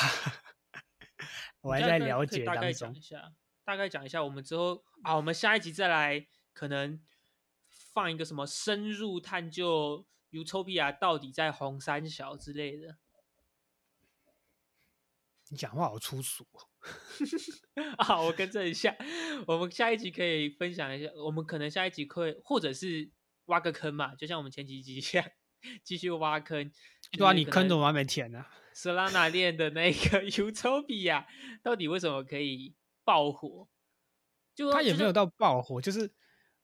[1.61, 2.73] 我还在了解当中大概。
[2.73, 7.01] 讲一下，大概讲一下，我们之后啊，我们下一集再来可能
[7.93, 12.97] 放一个什么深入探究 Utopia 到底在红三小之类的
[15.49, 16.67] 你讲话好粗俗哦。
[17.97, 18.95] 啊，我更正一下，
[19.47, 23.09] 我们下一集可以分享一下，我们可能下一集会或者是
[23.45, 25.25] 挖个坑嘛，就像我们前几集一样，
[25.83, 26.69] 继续挖坑。
[27.11, 28.45] 对啊，你坑怎么还没填呢、
[28.77, 31.25] Solana 链的那个 Utopia
[31.63, 33.67] 到底为什么可以爆火？
[34.53, 36.11] 就就是它也没有到爆火，就是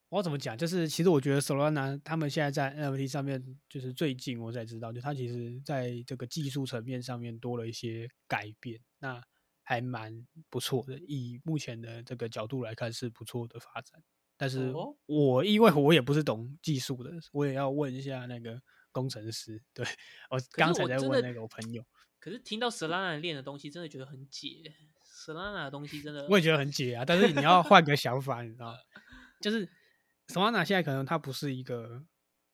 [0.08, 0.56] 我要怎么讲？
[0.56, 9.22] 就是其实我觉得 Solana 他们现在在 NFT 上面，就是最近我才知道，就它其实在这个技术层面上面多了一些改变，那
[9.62, 10.98] 还蛮不错的。
[11.06, 14.02] 以目前的这个角度来看，是不错的发展。
[14.36, 18.60] 但是哦我因为我也不是懂技术的，我也要问一下那个
[18.94, 19.60] 工程师。
[19.74, 19.84] 对
[20.30, 21.84] 我刚才在问那个我朋友，
[22.18, 24.72] 可是听到 Solana 链的东西，真的觉得很解。
[25.04, 28.78] Solana 的东西真的，我也觉得很解啊，但是你要换个想法，你知道吗，
[29.40, 29.68] 就是
[30.28, 32.04] Solana 现在可能它不是一个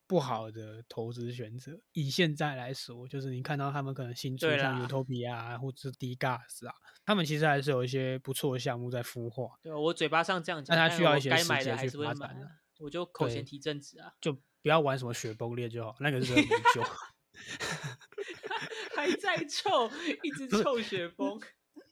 [0.06, 1.80] 不好的投资选择。
[1.92, 6.74] 以现在来说，就是你看到他们可能新出对像啦 Utopia 啊，或者是 d g a s 啊，
[7.04, 12.36] 他们其实还是有一些不错的项目在孵化，对我嘴巴上这样讲，但它但我需要一些时间去发展
[12.78, 16.82] 我就口对嫌体正直啊，就不要玩什么雪崩裂就好，那个是真的没救。
[18.94, 19.90] 还在臭，
[20.22, 21.40] 一直臭雪崩。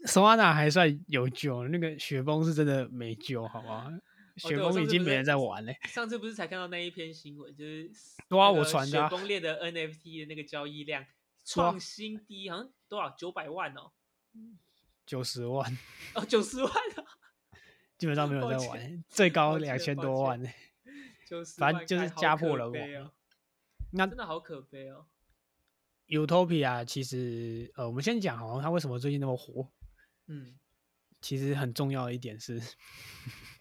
[0.06, 3.98] Solana 还算有救，那个雪崩是真的没救，好吗？
[4.36, 7.90] 雪崩已经没人在玩嘞、上次不是才看到那一篇新闻，就是
[8.28, 11.04] 对啊那个我传的啊雪崩裂的 NFT 的那个交易量
[11.44, 13.90] 创新低，好像多少九百万哦，
[15.04, 15.76] 九十万，
[16.14, 17.04] 哦九十万哦，
[17.98, 20.48] 基本上没有人在玩，最高两千多万呢、
[21.58, 23.12] 反正就是家破人亡哦，
[23.92, 25.06] 那真的好可悲哦。
[26.08, 29.70] Utopia 其实，呃，我们先讲好像它为什么最近那么火。
[30.26, 30.58] 嗯，
[31.20, 32.58] 其实很重要的一点是，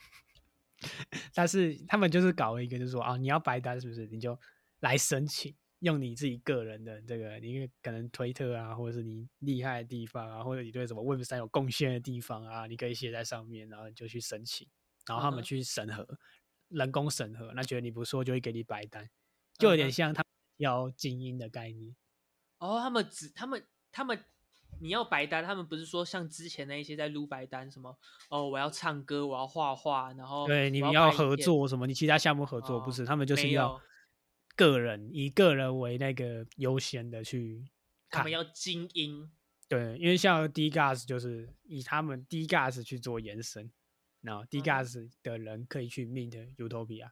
[1.34, 4.06] 但是他们就是搞了一个，就是说啊，你要白单是不是？
[4.08, 4.40] 你就
[4.80, 14.68] 来申请，用你自己个人的这个，你可能推特啊，或者是你厉害的地方啊，或者你对什么 Web 三有贡献的地方啊，你可以写在上面，然后你就去申请，
[15.06, 16.08] 然后他们去审核，
[16.70, 19.10] 人工审核，那觉得你不错就会给你白单，
[19.58, 20.24] 就有点像他
[20.58, 21.96] 要精英的概念。
[22.60, 24.24] 哦，他们只他们他们
[24.80, 27.98] 你要白单，他们不是说像之前那一些在撸白单什么
[28.30, 31.88] 哦，我要唱歌，我要画画，然后对，你们要合作什么？
[31.88, 33.06] 你其他项目合作不哦是？
[33.06, 33.80] 他们就是要
[34.56, 37.66] 个人以个人为那个优先的去
[38.10, 38.32] 看他们。
[38.32, 39.32] 要精英，
[39.68, 43.72] 对，因为像 D Gas 就是以他们 D Gas 去做延伸，
[44.22, 47.12] 然后 D 嗯哼 Gas 的人可以去 mint Utopia。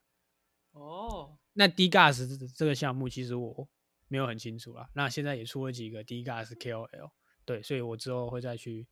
[0.71, 3.67] 哦，那 D Gas 这这个项目其实我
[4.07, 4.89] 没有很清楚啦。
[4.93, 7.11] 那现在也出了几个 D Gas KOL，
[7.45, 8.87] 对，所以我之后会再去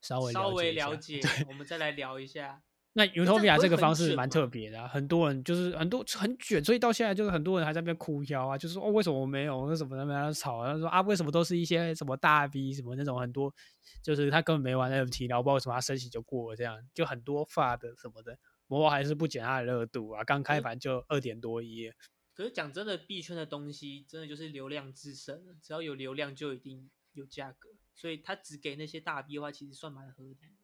[0.00, 2.62] 稍微稍微了解，我们再来聊一下。
[2.98, 10.72] 那 Utopia 这个方式蛮特别的、啊，很多人就是很多很卷，所以到现在就是很多人还在那边哭腰啊，就是说哦为什么我没有，为什么他们吵啊？
[10.72, 13.54] 他说啊为什么都是一些什么大 V 什么那种很多，
[14.02, 21.92] 就是他根本没玩 NFT，然后不知道为什么他升息就过了，这样就很多发的什么的，魔还是不减他的热度啊，刚开嗯盘就二点多亿，
[22.32, 30.55] 可是讲真的，币圈的东西真的就是流量制胜了，只要有流量就一定有价格，所以他只给那些大 B 的话，其实算蛮合理的。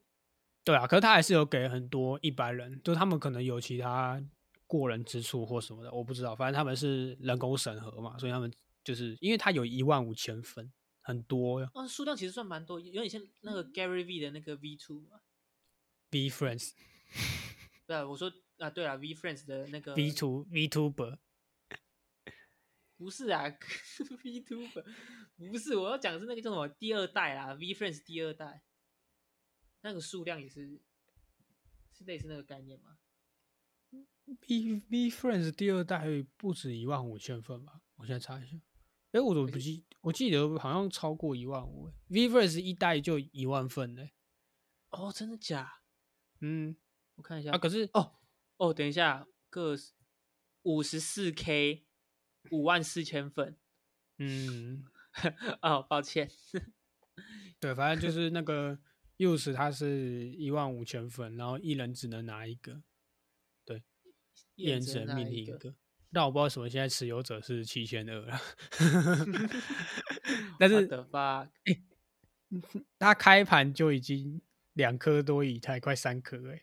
[0.63, 4.23] 对啊，可是他还是有给很多一般人，就他们可能有其他
[4.65, 8.51] 过人之处或什么的，我不知道，反正他们是人工审核嘛，所以他们
[8.83, 10.71] 就是因为他有一万五千分，
[11.01, 11.69] 很多呀。
[11.73, 15.19] 哦，数量其实算蛮多，有点像那个 Gary V 的那个 V Two 嘛。
[16.09, 16.71] B Friends
[17.85, 21.17] 对啊，我说啊，对啊，V Friends 的那个 V two VTuber
[22.97, 23.43] 不是啊，
[24.23, 24.61] V Two
[25.51, 28.61] 不是，我要讲的是那个叫什么第二代啦，V Friends 第二代，
[29.83, 30.81] 那个数量也是
[31.91, 32.97] 是类似那个概念吗
[34.39, 37.81] ？B B Friends 第二代不止一万五千份吧？
[37.97, 38.57] 我现在查一下。
[39.11, 39.85] 哎，我怎么不记？
[40.01, 41.91] 我记得好像超过一万五。
[42.07, 44.13] V Friends 一代就一万份嘞。
[44.89, 45.81] 哦，真的假？
[46.39, 46.75] 嗯，
[47.15, 48.15] 我看一下啊，可是哦
[48.57, 49.75] 哦，等一下，个
[50.63, 51.85] 五十四 K，
[52.51, 53.57] 五万四千份。
[54.17, 54.85] 嗯，
[55.61, 56.31] 哦，抱歉，
[57.59, 58.79] 对，反正就是那个
[59.17, 62.81] Use 它是一万五千份，然后一人只能拿一个，
[63.63, 63.83] 对
[64.55, 65.55] 一人只能命一个。
[65.55, 65.75] 一个。
[66.11, 68.39] 但我不知道为什么现在持有者是七千二了，
[70.59, 71.49] 但是的吧，
[72.99, 74.39] 它开盘就已经
[74.73, 76.61] 两颗多以太，快三颗哎，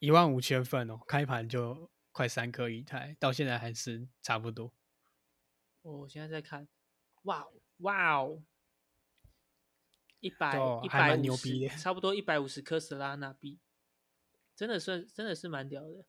[0.00, 4.74] 一万五千份哦，开盘就快三颗以太，到现在还是差不多。
[5.80, 6.68] 我现在在看，
[7.22, 7.46] 哇
[7.78, 8.42] 哇哦，
[10.24, 13.58] 一百一百五十牛逼的，差不多一百五十颗 Solana 币，
[14.56, 16.06] 真的算真的是蛮屌的，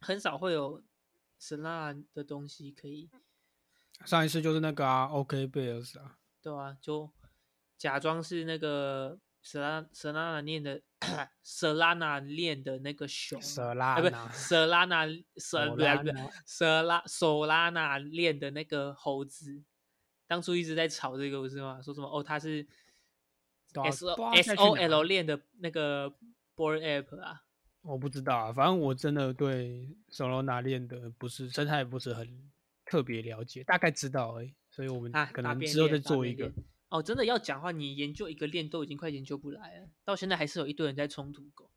[0.00, 0.82] 很少会有
[1.40, 3.08] Solana 的东西可以，
[4.04, 7.08] 上一次就是那个啊，OK Bears 啊，对啊，就
[7.78, 10.82] 假装是那个 Solana Solana 链的
[11.44, 19.62] Solana 链的那个熊啊，舍拉啊不纳，Solana 索 Sol 不是拉纳 Sola Solana 链的那个猴子，
[20.26, 21.80] 当初一直在吵这个不是吗？
[21.80, 22.66] 说什么哦，他是
[23.74, 26.12] S S O 哪 L 链的那个
[26.56, 27.42] board app 啊，
[27.82, 32.50] 我不知道啊，反正我真的对 Solana 链的不是生态不是很
[32.84, 36.52] 特别了解，大概知道而已，所以我们啊，可能之后再做一个。
[36.90, 41.70] 哦，真的要讲话，你研究一个链都已经快研究不来了，到现在还是有一堆人在冲突狗。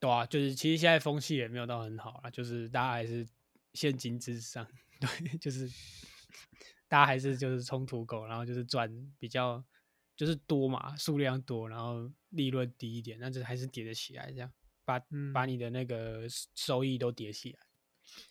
[0.00, 3.24] 对啊，就是其实现在风气也没有到很好啦，就是大家还是
[3.72, 4.66] 现金至上，
[5.00, 5.70] 对，就是
[6.88, 9.64] 大家还是就是冲土狗，然后就是赚比较
[10.16, 14.50] 就是多嘛，数量多，然后利润低一点，那这还是叠得起来，这样
[14.84, 14.98] 把、
[15.32, 17.58] 把嗯你的那个收收益都叠起来。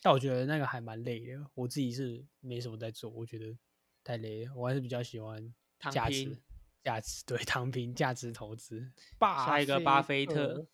[0.02, 3.56] 但我觉得那个还蛮累的，我自己是没什么在做，我觉得
[4.04, 5.54] 太累了，我还是比较喜欢
[5.92, 6.42] 价值
[6.82, 8.92] 价值对躺平价值投资。
[9.20, 10.66] 巴下一个巴菲特，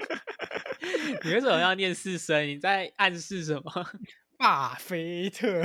[1.24, 2.46] 你为什么要念四声？
[2.48, 3.72] 你在暗示什么？
[4.36, 5.62] 巴菲特。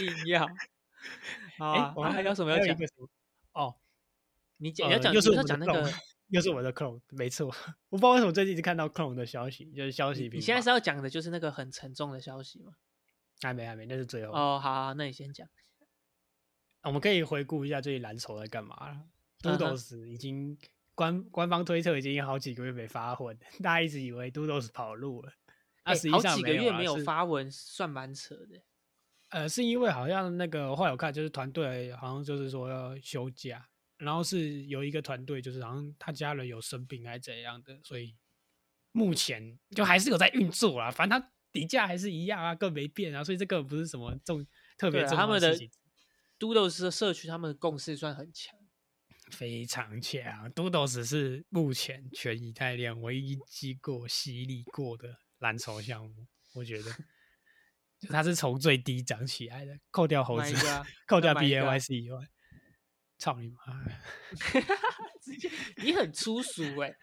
[0.00, 0.46] 硬要
[1.58, 1.94] 好哎、啊？
[1.96, 2.76] 我们还有什么要讲
[4.58, 5.90] 你讲你要呃讲，你要讲那个
[6.28, 7.46] 又是我的 clone，没错。
[7.88, 12.74] 我不知道为什么最近一直看到 clone 的消息，就是消息你现在是要讲的就是那个很沉重的消息吗？
[13.40, 14.32] 还没还没，那是最后。
[14.32, 15.48] 哦，好好，那你先讲。
[16.82, 18.94] 我们可以回顾一下最近蓝筹在干嘛了。
[19.44, 20.58] 嗯哼 Doodles 已经
[20.94, 25.30] 官官方推测已经好几个月没发文， 大家一直以为 Doodles 跑路了，
[25.84, 28.62] 啊，哎实际好几个上没有没有是发文，算蛮扯的。
[29.30, 33.68] 呃，是因为好像那个后来我看就是团队好像就是说要休假，
[33.98, 38.16] 然后是有一个团队就是好像他家人有生病还是怎样的，所以
[38.92, 40.90] 目前就还是有在运作啦。
[40.90, 45.58] 反正他底价还是一样啊，更没变啊，所以这个不是什么重特别他们的。
[46.38, 48.56] Doodles 的社区，他们的共识算很强。
[49.32, 56.92] 非常强，Doodles 是目前全以太链唯一经过洗礼过的蓝筹项目，我觉得，
[57.98, 60.54] 就它是从最低涨起来的，扣掉猴子
[61.08, 62.24] 扣掉那哪一个啊 BAYC 以外，
[63.18, 63.56] 操你妈！
[65.20, 65.50] 直接
[65.82, 66.94] 你很粗俗哎、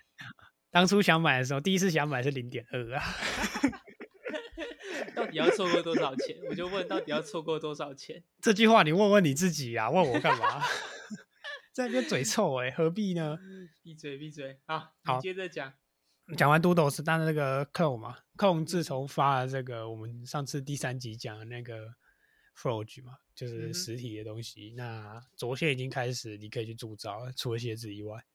[0.71, 3.04] 当初想买的时候，第一次想买是零点二啊，
[5.15, 6.38] 到底要错过多少钱？
[6.49, 8.23] 我就问，到底要错过多少钱？
[8.41, 10.62] 这句话你问问你自己啊，问我干嘛？
[11.73, 13.38] 在那边嘴臭哎、何必呢？
[13.84, 14.60] 闭嘴闭嘴！
[14.65, 15.73] 好，好你接着讲。
[16.38, 21.93] 讲完 Doodles，但是那个 Clone 嘛，Clone 自从发了这个我们上次第三集讲的那个
[22.55, 28.25] Froge 嘛，就是实体的东西，那昨天已经开始，你可以去铸造，除了鞋子以外。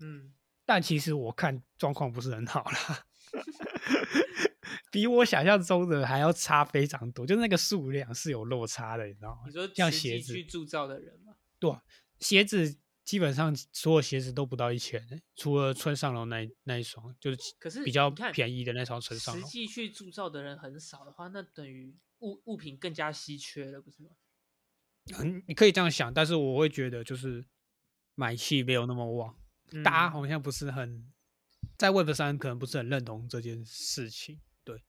[0.00, 0.32] 嗯，
[0.64, 3.06] 但其实我看状况不是很好啦，
[4.90, 9.52] 比我想象中的还要差非常多，就是那个数量是有落差的，你知道吗你？
[9.52, 11.34] 说像鞋子去铸造的人吗？
[11.58, 11.82] 对啊、
[12.20, 19.42] 鞋子基本上所有鞋子都不到一千欸，除了村上隆那那一双，就是可是比较便宜的那双村上实。
[19.46, 24.10] 际去铸造的人很少的话，那等于物物品更加稀缺了，不是吗？
[25.18, 27.44] 嗯，你可以这样想，但是我会觉得就是
[28.14, 29.34] 买气没有那么旺，
[29.82, 31.10] 大家嗯好像不是很
[31.76, 34.40] 在 Web 三可能不是很认同这件事情。
[34.64, 34.82] 对，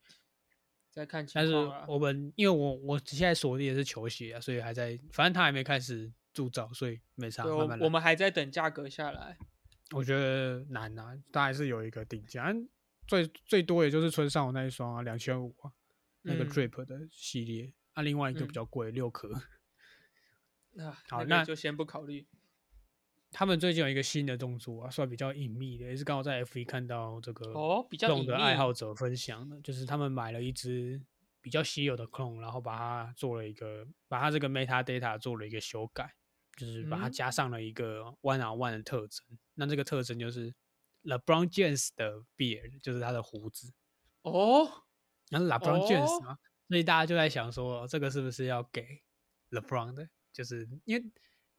[0.91, 1.53] 再看情但是。
[1.87, 7.83] 我们因为我我现在锁定也是球鞋啊，所以还在，反正他还没开始铸造，所以没差，对，慢慢来。
[7.83, 9.37] 我我们还在等价格下来。
[9.91, 12.53] 我觉得难啊，他还是有一个定价，
[13.07, 15.71] 最最多也就是村上我那一双啊，两千五啊，
[16.21, 19.31] 那个嗯 Drip 的系列，啊，另外一个比嗯较贵，六颗。
[20.71, 22.27] 那， 好那那个就先不考虑。
[23.31, 30.99] 他们最近有一个新的动作啊，算比较隐秘的，也是刚好在 F 1看到这个哦比较的爱好者分享的，就是他们买了一只
[31.39, 36.11] 比较稀有的 clone，然后把它做了一个，把它这个 metadata 做了一个修改，
[36.57, 39.23] 就是把它嗯加上了一个 one on one 的特征。
[39.53, 40.51] 那这个特征就是
[41.03, 43.71] LeBron James 的 beard，就是他的胡子。
[44.23, 44.85] 哦，
[45.29, 49.01] 然后 LeBron James 哦嘛，所以大家就在想说，这个是不是要给
[49.51, 50.09] LeBron 的？
[50.33, 51.03] 就是因为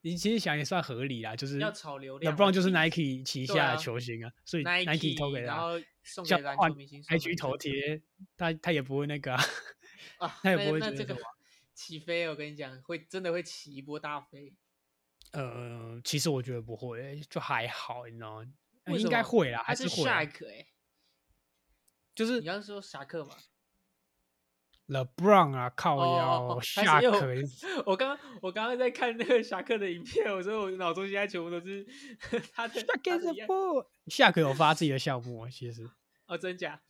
[0.03, 8.03] 你其实想也算合理啦，就是要炒流量 LeBron 就是 Nike 旗下的球星啊，所以 Nike 投给然他，后送给篮球明星 IG 头贴，
[8.37, 9.45] 他他也不会那个啊，
[10.19, 11.21] 啊，他也不会觉得什么
[11.75, 14.55] 起飞，我跟你讲，会真的会起一波大飞。
[15.33, 18.53] 呃，其实我觉得不会，就还好，你知道吗？
[18.85, 20.27] 呃应该会啦，还是会哎、
[22.15, 23.37] 就是你刚刚说侠客嘛？
[24.91, 31.87] LeBron 啊，靠哦腰哦，下课我我刚刚我刚刚在看那个侠客的影片，我说我脑中现在全部都是
[32.53, 33.85] 他的下他课是的样不？
[34.09, 35.89] 下课有发自己的项目，其实
[36.27, 36.81] 哦，真假？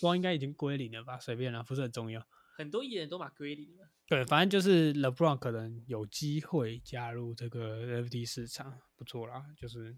[0.00, 1.18] 光应该已经归零了吧？
[1.18, 2.24] 随便啦，不是很重要。
[2.56, 3.88] 很多艺人都把归零了。
[4.06, 9.44] 对，反正就是 LeBron 可能有机会加入这个 NFT 市场，不错啦。
[9.56, 9.96] 就是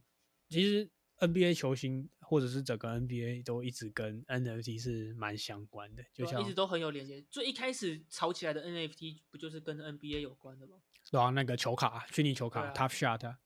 [0.48, 0.90] 其实
[1.20, 7.22] NBA 球星或者是整个 NBA 都一直跟 NFT 是蛮相关的，就像啊一直都很有连接。
[7.30, 10.76] 最一开始炒起来的 NFT 不就是跟 NBA 有关的吗？
[11.10, 13.38] 对啊，那个球卡，虚拟球卡、Top Shot，啊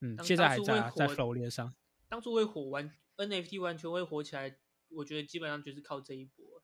[0.00, 1.74] 嗯，现在还在啊，在火 Flow 链上。
[2.08, 4.56] 当初会火完 NFT 完全会火起来，
[4.88, 6.62] 我觉得基本上就是靠这一波。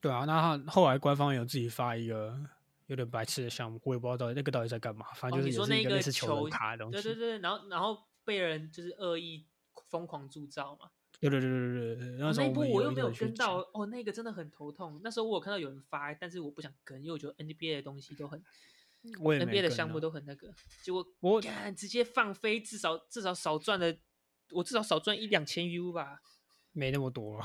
[0.00, 2.38] 对啊，那他后来官方有自己发一个
[2.86, 7.02] 有点白痴的项目，我也不知道到底那个到底在干嘛，反哦，正就是也是一你说那类似球卡的东西。
[7.02, 9.44] 对对对，然后然后被人就是恶意
[9.92, 10.90] 疯狂铸造嘛。
[11.20, 14.98] 对对对对对对，那一波我又没有跟到，哦，那个真的很头痛。
[15.04, 18.42] 那时候我有看到有人发，但是我不想跟，因为我觉得 NBA 的东西都很
[19.20, 23.94] 我也，NBA 的项目都很那个，结果我干直接放飞，至少至少少赚了，
[24.52, 26.22] 我至少少赚一两千 U 吧。
[26.72, 27.40] 没那么多，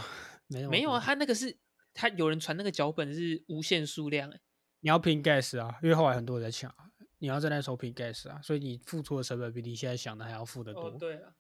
[0.48, 1.60] 没没有啊，他那个是
[1.94, 4.40] 他有人传那个脚本是无限数量、欸，
[4.80, 6.90] 你要拼 gas 啊，因为后来很多人在抢啊，
[7.20, 10.86] 你要在那时候拼 gas 啊，所以你付出的成本比你现在想的还要付得多。
[10.86, 11.36] 哦，对了，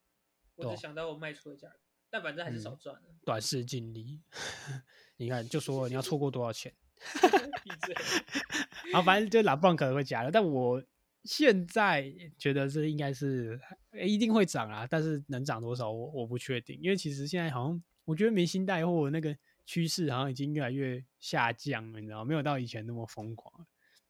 [0.57, 1.75] 我只想到我卖出的价格，
[2.09, 3.01] 但反正还是少嗯赚了。
[3.23, 4.19] 短视近利，
[5.17, 6.73] 你看就说你要错过多少钱，
[7.63, 7.95] 闭嘴。
[8.91, 10.83] 然后反正就拉布朗可能会加了，但我
[11.23, 13.59] 现在觉得这应该是
[13.91, 23.67] 诶一定会涨啊，但是能涨多少我我不确定，因为其实现在好像我觉得明星带货那个趋势好像已经越来越下降了，你知道吗没有到以前那么疯狂了。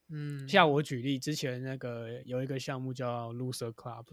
[0.09, 4.05] 嗯，像我举例，之前那个有一个项目叫 Loser Club，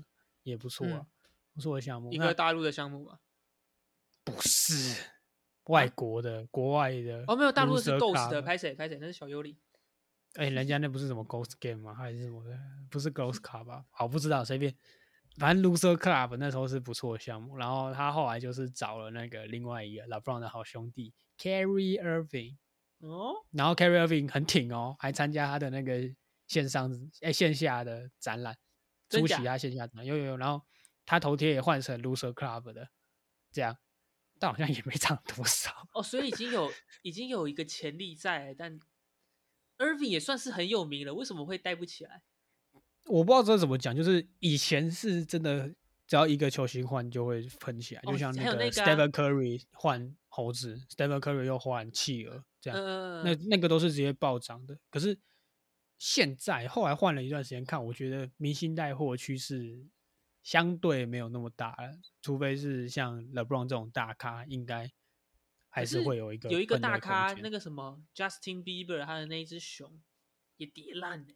[0.43, 1.07] 也不错啊嗯，
[1.55, 2.11] 不错的项目。
[2.11, 3.21] 那一个大陆的项目吧。
[4.25, 5.03] 不是
[5.65, 7.25] 外国的，国外的。
[7.27, 9.57] 哦，没有，大陆是 Ghost 的拍谁拍谁，那是小幽灵。
[10.35, 11.95] 哎、人家那不是什么 Ghost Game 吗？
[11.95, 12.59] 还是什么的？
[12.91, 13.85] 不是 Ghost Club 吧？
[13.91, 14.75] 好，不知道，随便。
[15.37, 22.57] 反正 Loser Club 那时候是不错的项目，然后他后来就是找了那个另外一个 LeBron 的好兄弟 Carry Irving，
[23.01, 26.09] 哦，然后 Carry Irving 很挺哦，还参加他的那个
[26.47, 26.91] 线上
[27.21, 28.57] 哎、线下的展览，
[29.09, 30.65] 出席他线下展览，有有有，然后
[31.07, 32.89] 他头贴也换成 Loser Club 的，
[33.53, 33.77] 这样，
[34.39, 35.89] 但好像也没涨多少。
[35.93, 38.79] 哦，所以已经有已经有一个潜力在，但
[39.79, 42.23] Irving 也算是很有名了，为什么会带不起来？
[43.07, 45.69] 我不知道这怎么讲，就是以前是真的，
[46.07, 54.79] 只要一个球星换就会喷起来，哦就像那个啊 Stephen Curry 换猴子，Stephen Curry 又换企鹅，这样，嗯、那那个都是直接暴涨的。
[54.91, 55.19] 可是
[55.99, 59.87] 现在后来换了一段时间看，我觉得明星带货趋势
[60.45, 64.93] 相对没有那么大了，除非是像 LeBron 这种大咖，应该
[65.71, 70.03] 还是会有一个有一个大咖，那个什么 Justin Bieber 他的那一只熊
[70.59, 71.35] 也跌烂了。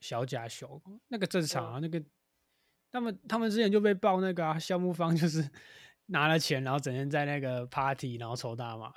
[0.00, 2.02] 小甲熊那个正常哦啊，那个
[2.90, 5.46] 他们他们之前就被爆那个啊，项目方就是
[6.06, 8.90] 拿了钱，然后整天在那个 party，然后抽大麻，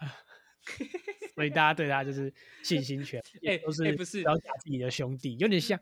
[1.36, 5.78] 所以大家对他就是信心全 哎不是小甲自己的兄弟，有点像。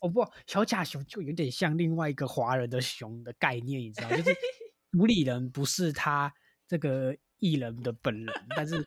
[0.00, 4.34] 我不小甲熊就有点像另外一个华人的熊的概念，你知道，就是
[4.92, 6.32] 主理人不是他
[6.68, 8.86] 这个艺人的本人，但是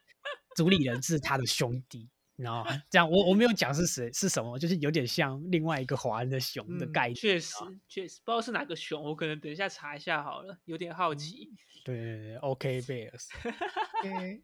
[0.56, 2.82] 主理人是他的兄弟，你知道吗？
[2.90, 7.16] 这样我我没有讲是谁是什么，就是有点像另外一个华人的熊的嗯概念。
[7.16, 7.56] 确实
[7.88, 11.50] 确实不知道是哪个熊，我可能等一下查一下好了，有点好奇。
[11.86, 13.28] 对对对，OK Bears，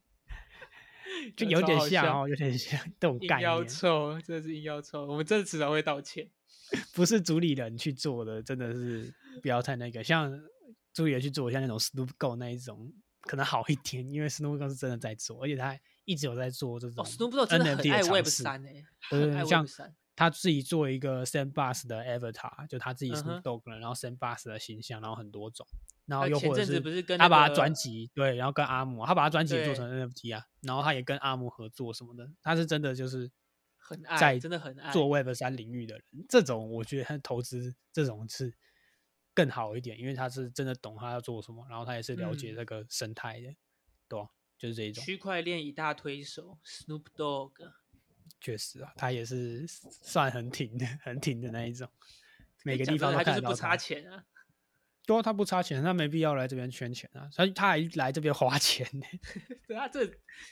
[1.38, 6.30] 就呃有点像哦，有点像 这种概硬要真的是硬要凑，我们真的迟早会道歉。
[6.94, 10.04] 不是主理人去做的，真的是不要太那个。
[10.04, 10.32] 像
[10.94, 12.92] 主理人去做，像那种 Snoop Go 那一种，
[13.22, 18.26] 可能好一点，因为 Snoop Go 是真的在做，而且他一直有在做这种哦，Snoop Dogg 真的很爱的 Web。
[18.26, 19.66] 三诶，对很爱像。
[20.16, 25.66] 他自己做一个 Sandbox 的 Avatar，就他自己 Snoop Dogg 了，然后 Sandbox 的形象，然后很多种，
[26.08, 33.32] 然后又或者是跟他把他专辑对，然后跟阿姆，他把他专辑做成 NFT 啊，然后他也跟阿姆合作什么的，他是真的就是
[33.90, 38.54] 很爱在真的很爱做 Web 三领域的人，这种我觉得他投资这种是
[39.34, 43.56] 更好一点，因为他是真的懂他要做什么，然后他也是了解嗯这个生态的，
[44.08, 44.30] 对吧、
[44.60, 45.04] 就是这一种。
[45.04, 47.72] 区块链一大推手 Snoop Dogg。
[48.40, 51.90] 确实啊，他也是算很挺的，很挺的那一种，
[52.64, 53.76] 每个地方都他就是不差。
[53.76, 54.24] 钱啊，
[55.10, 59.06] 对啊，他不差钱，他没必要来这边圈钱啊，他他还来这边花钱呢。
[59.68, 60.08] 对他这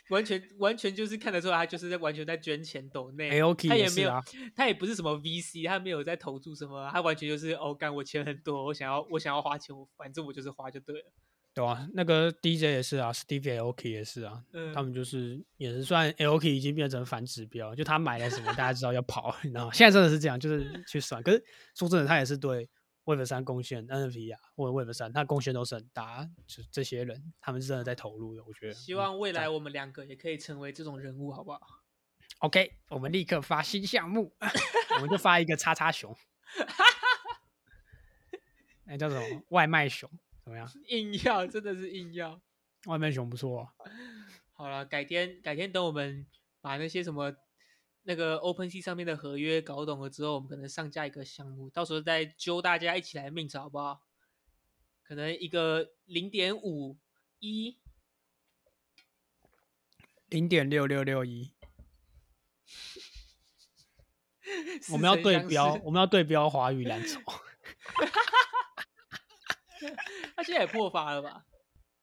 [0.10, 4.24] 完全完全就是看得出来，他就是在完全在捐钱抖内 AOK 他也没有，也是啊
[4.56, 11.12] 他也不是什么 VC，他没有在投注什么，他完全就是哦，干我钱很多，我想要我想要花钱，我反正我就是花就对了。
[11.54, 19.72] 对啊，那个 DJ 也是啊，Steve Aoki 也是啊，嗯，他们就是也是算 Aoki 已经变成反指标，就他买了什么，大家知道要跑，你知道吗？
[19.74, 21.22] 现在真的是这样，就是去算。
[21.24, 21.44] 可是
[21.76, 22.70] 说真的，他也是对
[23.08, 26.30] Web 三贡献 NFT 啊，或者 Web 三，他贡献都是很大。
[26.46, 28.74] 就这些人，他们是真的在投入的，我觉得。
[28.74, 31.62] 希望未来我们两个也可以成为这种人物，好不好
[32.40, 34.36] ？OK，我们立刻发新项目，
[34.96, 36.14] 我们就发一个叉叉熊，
[38.84, 40.10] 那叫什么外卖熊。
[40.44, 40.70] 怎么样？
[40.88, 42.42] 硬要，真的是硬要。
[42.86, 43.70] 外卖熊不错。
[44.54, 46.28] 好了，改天改天等我们
[46.62, 47.36] 把那些什么
[48.08, 54.02] 那个 Open Sea 上面的合约搞懂了之后，我们可能上架一个项目，到时候再揪大家一起来命，好不好？
[55.04, 56.98] 可能一个零点五
[57.40, 57.78] 一，
[60.30, 61.52] 零点六六六一。
[64.94, 67.20] 我们要对标，我们要对标华语蓝筹。
[70.34, 71.46] 他现在也破发了吧？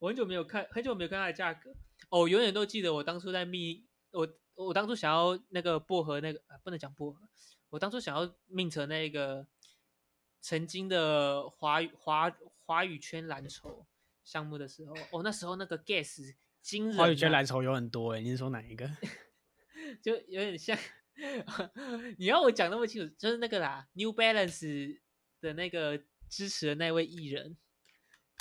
[0.00, 1.70] 我很久没有看，很久没有看他的价格。
[2.10, 7.20] 哦，我永远都记得我当初在密我，我当初想要那个薄荷那个啊，不能讲薄荷。
[7.70, 9.46] 我当初想要命成那个
[10.40, 12.34] 曾经的华语华
[12.64, 13.86] 华语圈蓝筹
[14.22, 16.96] 项目的时候，哦，那时候那个 gas 惊人。
[16.96, 18.88] 华语圈蓝筹有很多哎，你是说哪一个？
[20.00, 20.78] 就有点像，
[22.18, 24.98] 你要我讲那么清楚，就是那个啦，New Balance
[25.40, 27.56] 的那个支持的那位艺人。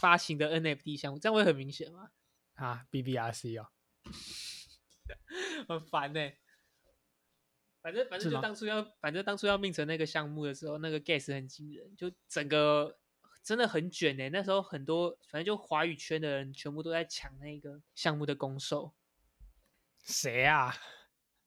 [0.01, 2.09] 发行的 NFT 项目，这样会很明显吗？
[2.55, 3.69] 啊，BBRC 哦，
[5.67, 6.19] 很烦呢。
[7.81, 12.97] 反正反正就当初要，反正当初要命成那个项目的时候，那个 gas 很惊人，就整个
[13.43, 14.29] 真的很卷呢。
[14.29, 18.93] 那时候很多，反正就华语圈的人全部都在抢那个项目的攻受。
[20.05, 20.73] 谁啊？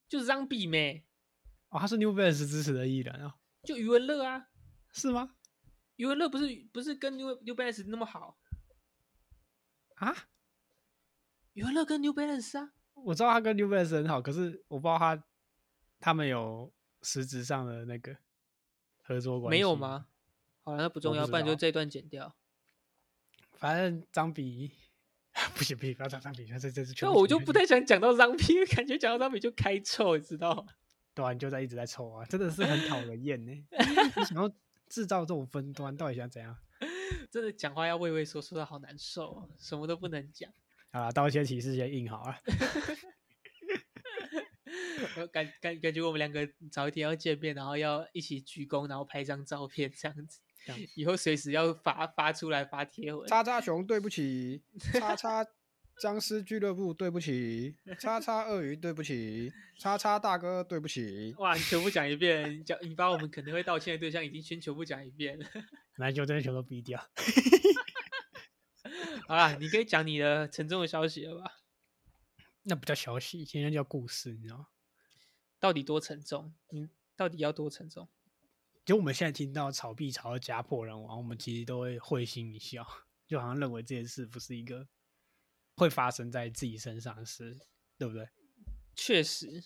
[0.09, 1.07] 就是张比妹。
[1.71, 3.37] 哦，他是 New Balance 支持的艺人啊。
[3.65, 4.49] 就余文乐啊？
[4.93, 5.37] 是吗？
[5.97, 8.39] 余文乐不是不是跟 New New Balance 那么好
[9.95, 10.15] 啊？
[11.55, 12.75] 余文乐跟 New Balance 啊？
[13.05, 15.23] 我知道他跟 New Balance 很好，可是我不知道他
[16.01, 16.73] 他们有
[17.03, 18.17] 实质上的那个
[19.03, 20.07] 合作关系没有吗？
[20.63, 22.35] 好了，那不重要，不然就这段剪掉。
[23.55, 24.73] 反正张比
[25.55, 26.95] 不行不行，不要讲张比，这这是。
[27.03, 30.67] 那我就不太想讲到张比， 感觉讲到张比就开臭，你知道吗？
[31.15, 33.53] 对啊，你就在一直在臭啊，真的是很讨人厌呢。
[33.53, 34.51] 你想要。
[34.89, 36.57] 制造这种分端到底想怎样？
[37.29, 40.49] 真的讲话要畏畏缩缩的好难受，什么都不能讲。
[40.97, 42.41] 好了，道歉启事先印好了。
[45.31, 50.41] 感感感觉我们两个早一天要见面，然后要一起鞠躬，然后拍张照片这样子。
[50.95, 53.29] 以后随时要发发出来发贴文。
[53.29, 54.63] 叉叉熊，对不起。
[54.95, 55.47] 叉叉。
[55.99, 61.35] 僵尸俱乐部，对不起，叉叉鳄鱼，对不起，叉叉大哥，对不起。
[61.39, 65.47] 哇，你全部讲一遍，讲你把我们可能会道歉的对象已经全全部讲一遍了。
[65.97, 67.03] 那就真的全都逼掉。
[69.27, 71.59] 好啦，你可以讲你的沉重的消息了吧？
[72.63, 74.69] 那不叫消息，现在叫故事，你知道吗？
[75.59, 76.55] 到底多沉重？
[76.71, 78.09] 你到底要多沉重？
[78.85, 82.87] 就我们现在听到炒币炒到家破人亡，我们其实都会会心一笑，
[83.27, 84.89] 就好像认为这件事不是一个。
[85.79, 87.55] 会发生在自己身上的事，
[87.99, 88.27] 对不对？
[88.95, 89.63] 确实，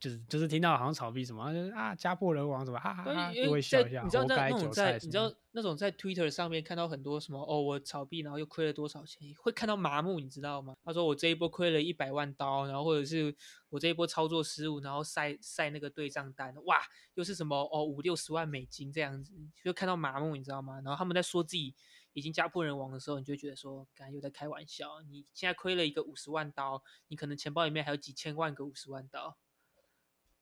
[0.00, 4.02] 就是就是听到好像炒币什么，就是啊家破人亡什么，哈哈哈，因为笑一下。
[4.02, 10.74] 你知道那种在你知道那种在 Twitter 上面看到很多什么哦，我炒币然后又亏了多少钱，会看到麻木，你知道吗？
[10.84, 13.34] 他说我这一波亏了一百万刀，然后或者是
[13.70, 16.80] 我这一波操作失误，然后晒晒那个对账单，哇，
[17.14, 19.32] 又是什么哦五六十万美金这样子，
[19.64, 20.80] 就看到麻木，你知道吗？
[20.84, 21.74] 然后他们在说自己。
[22.14, 25.00] 已经家破人亡的时候，你就觉得说，刚才又在开玩笑。
[25.02, 29.36] 你现在亏了一个五十万刀，你可能钱包里面还有几千万个五十万刀。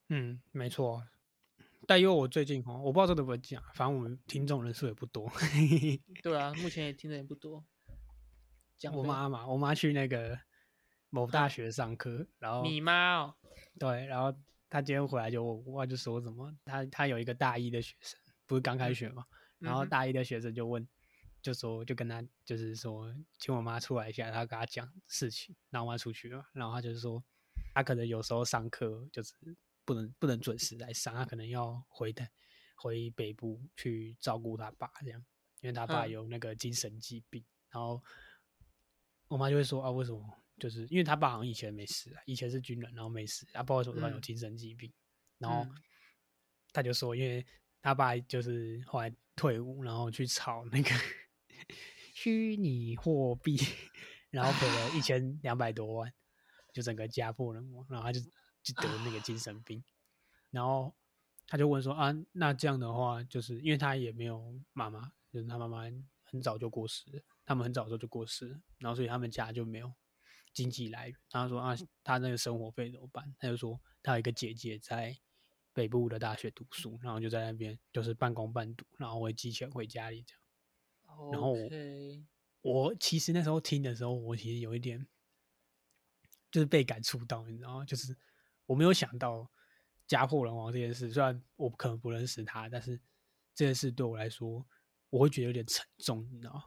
[0.09, 1.07] 嗯，没错。
[1.85, 5.31] 但因为我最近哈，我不知道这怎么讲，反正我们听众人数也不多。
[6.21, 7.63] 对啊，目前也听的也不多。
[8.77, 10.39] 讲我妈嘛，我妈去那个
[11.09, 13.35] 某大学上课，然后你妈哦，
[13.79, 14.37] 对，然后
[14.69, 19.25] 她今天回来就我就说什么，她她有一个大一的学生，不是刚开学嘛，
[19.59, 20.87] 然后大一的学生就问。
[21.39, 27.23] 就说就跟他就是说，请我妈出来一下，他跟他讲事情，然后我妈出去了，然后他就是说，
[27.73, 29.33] 他可能有时候上课就是
[29.87, 32.29] 不能不能准时来上，他可能要回台
[32.75, 35.25] 回北部去照顾他爸这样，
[35.61, 38.03] 因为他爸有那个精神疾病，然后
[39.29, 40.43] 我妈就会说啊，为什么？
[40.59, 44.91] 就是因为他爸好像以前没事啊，以前是军人，然后没事啊，不知道为什么他有精神疾病，
[45.37, 45.65] 然后
[46.73, 47.45] 他就说，因为
[47.81, 50.89] 他爸就是后来退伍，然后去炒那个。
[52.13, 53.55] 虚拟货币，
[54.31, 56.11] 然后赔了一千两百多万，
[56.73, 58.19] 就整个家破人亡，然后他就
[58.73, 59.83] 就得那个精神病，
[60.51, 60.93] 然后
[61.47, 65.83] 他就问说啊，那这样的话，就是因为他也没有妈妈，就是他妈妈
[66.23, 69.93] 很早就过世了，他们很早的时候就过世了，然后所以他们家就没有
[70.53, 71.17] 经济来源。
[71.29, 73.35] 他说啊，他那个生活费怎么办？
[73.39, 75.17] 他就说他有一个姐姐在
[75.73, 80.41] 北部的大学读书，然后就在那边就是半工半读，然后会寄钱回家里这样。
[81.31, 81.53] 然后
[82.61, 85.07] 我其实那时候听的时候，我其实有一点
[86.51, 87.85] 就是被感触到，你知道吗？
[87.85, 88.17] 就是
[88.67, 89.49] 我没有想到
[90.05, 92.95] 家破人亡这件事，虽然我可能不认识他，但是
[93.55, 94.63] 这件事对我来说，
[95.09, 96.63] 我会觉得有点沉重，你知道吗？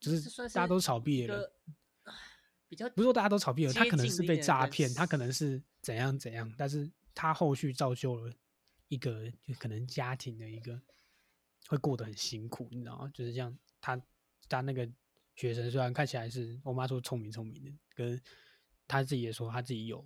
[0.00, 1.52] 就是大家都是炒币的人，
[2.68, 8.34] 比较不是说大家都炒币了，他可能是被诈骗，他可能是怎样怎样，但是他后续造就了
[8.88, 10.80] 一个就可能家庭的一个
[11.68, 13.10] 会过得很辛苦，你知道吗？
[13.14, 14.02] 就是这样他
[14.48, 14.90] 他那个
[15.36, 18.20] 学生，虽然看起来是我妈说聪明聪明的，跟
[18.88, 20.04] 他自己也说他自己有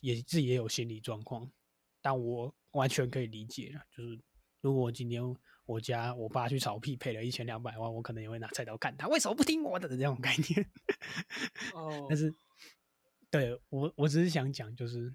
[0.00, 1.50] 也自己也有心理状况，
[2.00, 4.20] 但我完全可以理解了，就是
[4.60, 5.22] 如果今天
[5.64, 10.70] 我家我爸去炒屁赔了一千两百万，我可能也会拿菜刀干他，为什么不听我的这种概念。
[11.74, 12.34] 哦但是
[13.30, 15.14] 对我我只是想讲，就是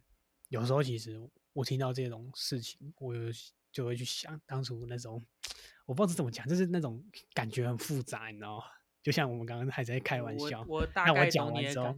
[0.49, 1.19] 有时候其实
[1.53, 3.31] 我听到这种事情，我有
[3.71, 5.25] 就会去想当初那种
[5.85, 7.03] 我不知道是怎么讲，就是那种
[7.33, 8.63] 感觉很复杂，你知道吗？
[9.03, 11.93] 就像我们刚刚还在开玩笑，我大那我讲完之后。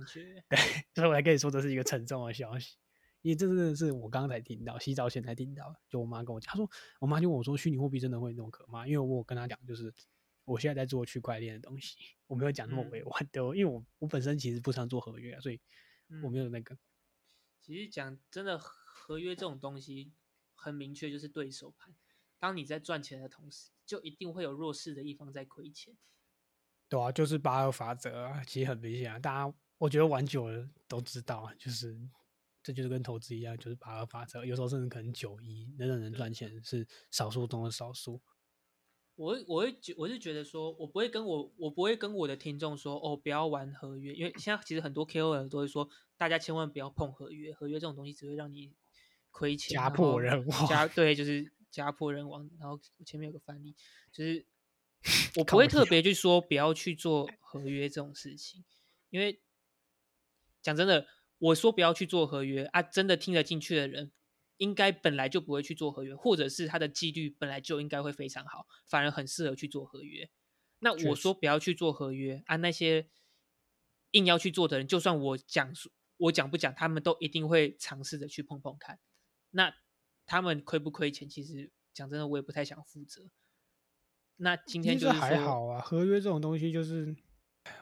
[0.49, 0.57] 对，
[0.95, 2.77] 所以我才跟你说这是一个沉重的消息，
[3.21, 8.87] 因为这真的是我刚刚才听到，洗澡前才听到，就我妈跟我讲，她说我妈就问我说，虚拟货币真的会那么可怕？
[8.87, 9.93] 因为我跟她讲，就是
[10.45, 11.95] 我现在在做区块链的东西，
[12.25, 15.61] 我没有讲那么嗯委婉的，因为我我本身其实不常做合约啊，所以
[16.23, 16.75] 我没嗯有那个。
[17.61, 20.11] 其实讲真的，合约这种东西
[20.55, 21.93] 很明确，就是对手盘。
[22.39, 25.95] 当你在赚钱的同时，就一定会有弱势的一方在亏钱。
[26.87, 31.97] 对啊，就是八二法则啊，其实很明显啊，大家我觉得玩久了都知道啊，就是
[32.63, 38.21] 这就是跟投资一样，就是八二法则，有时候甚至可能九一，真的能赚钱是少数中的少数。
[39.15, 48.73] 我会我会觉我是觉得说，我不会跟我我不会跟我的听众说哦，不要玩合约，因为现在其实很多 KOL 都会说，大家千万不要碰合约，合约这种东西只会让你
[49.31, 52.49] 亏钱，家破人亡家对，就是家破人亡。
[52.59, 53.73] 然后前面有个范例，
[54.11, 54.45] 就是
[55.37, 58.63] 我不会特别去说不要去做合约这种事情，
[59.09, 59.41] 因为
[60.61, 64.11] 讲真的，我说不要去做合约啊，真的听得进去的人，
[64.57, 70.29] 应该本来就不会去做合约，或者是他的纪律本来就应该会非常好，反而很适合去做合约。
[70.79, 73.07] 那我说不要去做合约啊，那些
[74.11, 78.99] 硬要去做的人，就算我讲述我讲不讲，他们都一定会尝试着去碰碰看。
[79.51, 79.75] 那
[80.25, 83.29] 他们亏不亏钱，其实讲真的，我也不太想负责。
[84.37, 87.15] 那今天就是还好啊，合约这种东西就是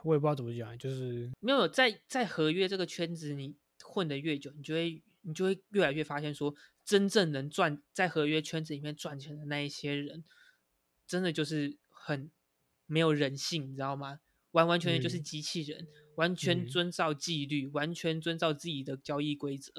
[0.04, 6.54] 我也不知道怎么讲，就是没有在在合约这个圈子，你混的越久，你就会你就会越来越发现说，
[6.86, 10.24] 真正能赚在合约圈子里面赚钱的那一些人，
[11.08, 12.30] 真的就是很
[12.86, 14.20] 没有人性，你知道吗？
[14.51, 19.74] 完完全全就是嗯机器人，完全嗯遵照纪律，完全遵照自己的交易规则，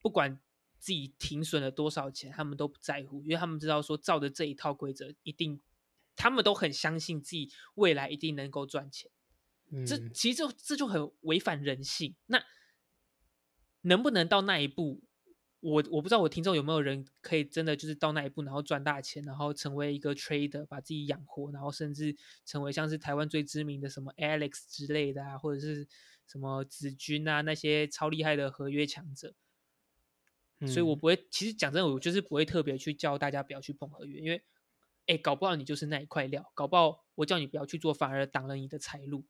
[0.00, 0.40] 不管
[0.78, 5.60] 自己停损了多少钱，他们都不在乎，因为他们知道说照着这一套规则，一定
[6.16, 9.10] 他们都很相信自己未来一定能够赚钱。
[9.86, 12.14] 这嗯，其实这这就很违反人性。
[12.26, 12.44] 那
[13.82, 15.02] 能不能到那一步？
[15.60, 25.88] 我我不知道我听众有没有人可以真的就是到那一步，然后赚大钱，然后成为一个 trader，把自己养活，然后甚至成为像是台湾最知名的什么 Alex 之类的啊，或者是
[26.26, 29.34] 什么子君啊那些超厉害的合约强者。
[30.66, 34.42] 所以我嗯不会，其实讲真的，我就是不会特别去叫大家不要去碰合约，因为，
[35.06, 39.24] 哎，搞不好你就是那一块料，搞不好我叫你不要去做，反而挡了你的财路，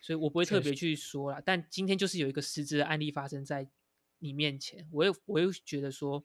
[0.00, 1.42] 所以我不会特别去说啦。
[1.44, 3.70] 但今天就是有一个实质的案例发生在
[4.18, 6.24] 你面前，我又我又觉得说，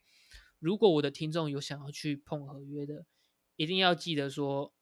[0.59, 3.05] 如果我的听众有想要去碰合约的，
[3.55, 4.73] 一定要记得说，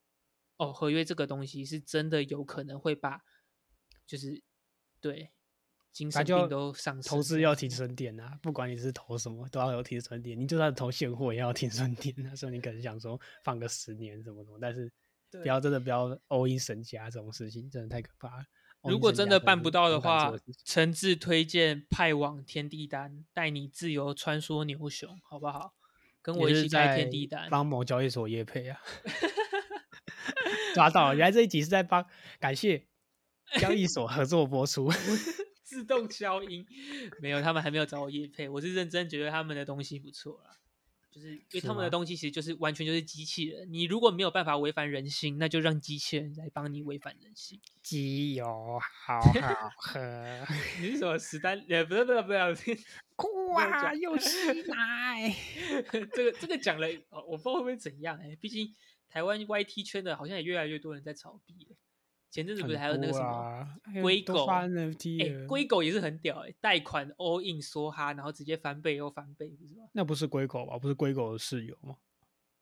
[0.58, 3.24] 哦，合约这个东西是真的有可能会把，
[4.06, 4.44] 就是
[5.00, 5.32] 对
[5.92, 10.40] 精神病都上投资要停损点啊，不管你是投什么，都要有停损点。
[10.40, 12.14] 你就算投现货，也要有停损点。
[12.18, 14.92] 那时候你可能想说放个十年什么什么，但是
[15.32, 18.46] 不要真的不要 all in 神家这种事情，真的太可怕了。
[18.84, 20.32] 如果真的办不到的话，
[20.64, 25.74] 诚挚推荐派往天地丹，带你自由穿梭牛熊，好不好？
[26.22, 27.50] 跟我一起开在天地丹。
[27.50, 28.80] 帮某交易所业配啊。
[30.76, 32.06] 抓到了，原来这一集是在帮
[32.40, 32.86] 感谢
[33.60, 34.92] 交易所合作播出。
[35.68, 36.66] 自动消音，
[37.20, 40.58] 没有，他们还没有找我叶配，我是认真觉得他们的东西不错啦，
[41.12, 47.60] 就是因为他们的吗东西其实就是完全就是机器人，你如果没有办法违反人性，那就让机器人来帮你违反人性。
[47.84, 48.46] 机油
[48.80, 50.00] 好 好喝，
[50.80, 51.62] 你是什么史丹？
[51.68, 52.84] 呃，不是不是不是，
[53.18, 55.36] 酷 没有讲啊，又吸奶。
[56.16, 58.74] 这个这个讲了，哦我不知道会不会怎样哎、毕竟
[59.10, 61.76] 台湾 YT 圈的好像也越来越多人在炒币了。
[62.30, 63.68] 前阵子不是还有那个什么
[64.02, 69.84] 龟狗哎，了龟狗也是很屌哎、贷款 all in 梭哈，然后直接翻倍又翻倍，不是吗？
[69.94, 70.78] 那不是龟狗吧？
[70.78, 71.96] 不是龟狗的室友吗？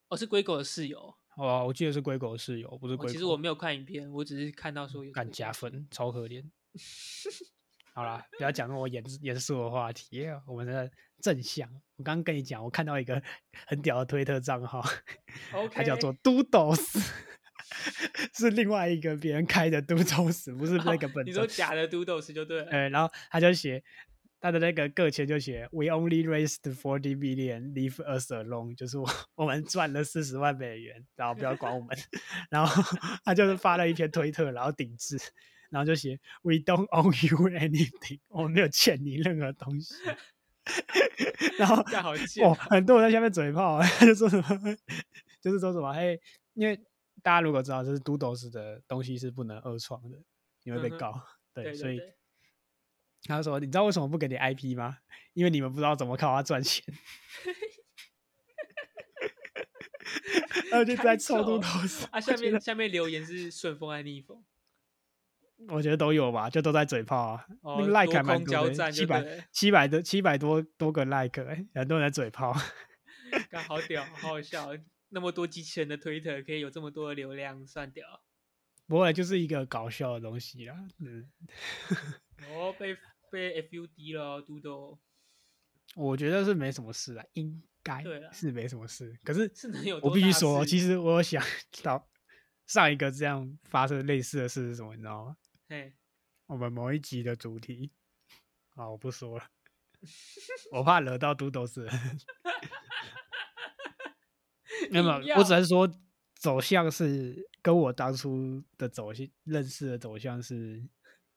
[0.09, 1.15] 哦，是龟狗的室友。
[1.35, 3.11] 哦，我记得是龟狗的室友，不是哦龟狗。
[3.11, 5.37] 其实我没有看影片，我只是看到说有这干个东西。
[5.39, 6.43] 加分，超可怜。
[7.93, 10.91] 好啦，不要讲那么严严肃的话题，我们的
[11.21, 11.69] 正向。
[11.95, 13.21] 我刚刚跟你讲，我看到一个
[13.67, 14.81] 很屌的推特账号，
[15.71, 17.09] 它叫做 Doodles，
[18.33, 21.27] 是另外一个别人开的 Doodles，不是那个哦本尊。
[21.27, 22.65] 你说假的 Doodles 就对了。
[22.71, 23.83] 呃，然后他就写
[24.39, 31.97] 他的那个个签就写 We only raised forty million, leave us alone，就是我我们赚了四十万美元，然后不要管我们。
[32.49, 32.83] 然后
[33.23, 35.17] 他就是发了一篇推特，然后顶置，
[35.69, 39.95] 然后就写 We don't owe you anything，我们没有欠你任何东西。
[41.59, 44.43] 然后干好贱哦，哦很多人在下面嘴炮，他就说什么，
[45.41, 46.19] 就是说什么，嘿，
[46.53, 46.79] 因为
[47.25, 50.19] 大家如果知道，就是 Doodles 的东西是不能二创的，
[50.61, 51.19] 你会被告。
[51.55, 51.99] 对，对所以
[53.23, 54.99] 他就说：“你知道为什么不给你 IP 吗？
[55.33, 56.85] 因为你们不知道怎么靠它赚钱。”
[60.69, 64.45] 然后就 在开臭臭嘟头死啊，下面下面留言是顺风还是逆风？
[65.69, 67.47] 我觉得都有吧，就都在嘴炮啊。
[67.61, 72.55] 哦那个 like 多还蛮多的，七百七百多七百多多个 like，、欸、很多人在嘴炮。
[73.49, 74.69] 干好屌，好好笑。
[75.09, 78.23] 那么多机器人的推特可以有这么多的流量，算掉。
[78.87, 80.87] 不过就是一个搞笑的东西啦。
[80.99, 81.31] 嗯，
[82.51, 82.95] 哦，被
[83.31, 84.99] 被 FUD 了，Doodle
[85.95, 89.17] 我觉得是没什么事啊，应该是没什么事。
[89.23, 91.43] 可是是能有我必须说，其实我有想
[91.81, 92.07] 到
[92.67, 95.37] 上一个这样发生类似的事是什么，你知道吗？
[95.67, 95.93] 嘿，
[96.47, 97.91] 我们某一集的主题，
[98.75, 99.49] 啊，我不说了，
[100.73, 101.87] 我怕惹到嘟斗斯。
[104.91, 105.89] 没有，我只要能说
[106.35, 110.83] 走向是跟我当初的走向认识的走向是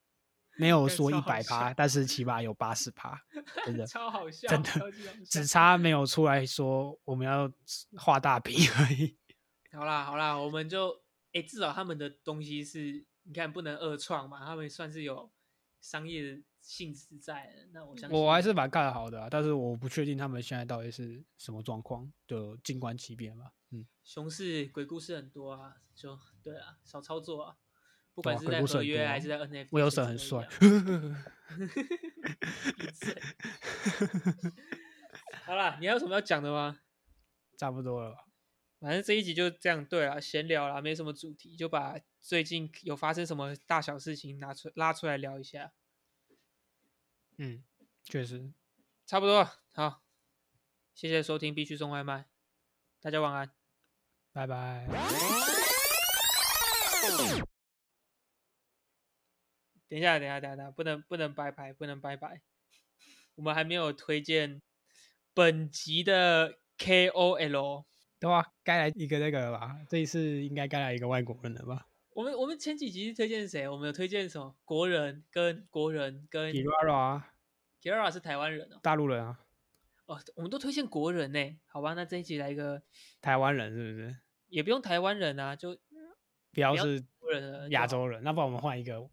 [0.58, 3.20] 没有干说一百趴，但是起码有八十趴，
[3.64, 4.92] 真的 超好笑，真的
[5.24, 7.50] 只差没有出来说我们要
[7.96, 9.16] 画大饼而已。
[9.72, 11.00] 好啦好啦，我们就
[11.32, 15.30] 哎、至少他们的东西是，你看不能二创嘛，他们算是有
[15.80, 17.66] 商业的性质在的。
[17.72, 23.52] 那我相信我还是蛮看好的、啊，但是我不确定他们现在到底是什么状况，就静观其变吧。
[23.70, 23.86] 嗯。
[24.04, 27.56] 熊市鬼故事很多啊，就对啊，少操作啊，
[28.14, 30.46] 不管是在合约还啊是在 NFT，威尔随森很帅
[35.44, 36.80] 好啦，你还有什么要讲的吗？
[37.56, 38.18] 差不多了吧。
[38.80, 45.72] 反正这一集就这样，对啊，闲聊啦，没什么主题，就把最近有发生什么大小事情拿出拉出来聊一下，
[47.38, 47.62] 嗯，
[48.02, 48.52] 确实，
[49.06, 49.60] 差不多了。
[49.72, 50.02] 好，
[50.92, 52.26] 谢谢收听，必须送外卖，
[53.00, 53.50] 大家晚安。
[54.32, 54.86] 拜拜。
[59.88, 62.42] 等一下，等一下，等一下，等，不能不能拜拜，不能拜拜，
[63.36, 64.60] 我们还没有推荐
[65.32, 67.84] 本集的 KOL。
[68.18, 69.78] 对啊，该来一个那个了吧？
[69.88, 71.86] 这一次应该该来一个外国人了吧
[72.18, 73.68] 我们我们前几集是推荐谁？
[73.68, 74.52] 我们有推荐什么？
[74.64, 77.32] 国人跟国人跟 g i r a r a 啊
[77.80, 78.80] ，Kira 是台湾人哦。
[78.82, 79.38] 大陆人啊，
[80.06, 81.60] 哦，我们都推荐国人呢。
[81.68, 82.82] 好吧，那这一集来一个，
[83.20, 84.16] 台湾人是不是？
[84.48, 85.78] 也不用台湾人啊，就
[86.50, 87.04] 不要是
[87.70, 89.08] 亚洲人，那不然我们换一个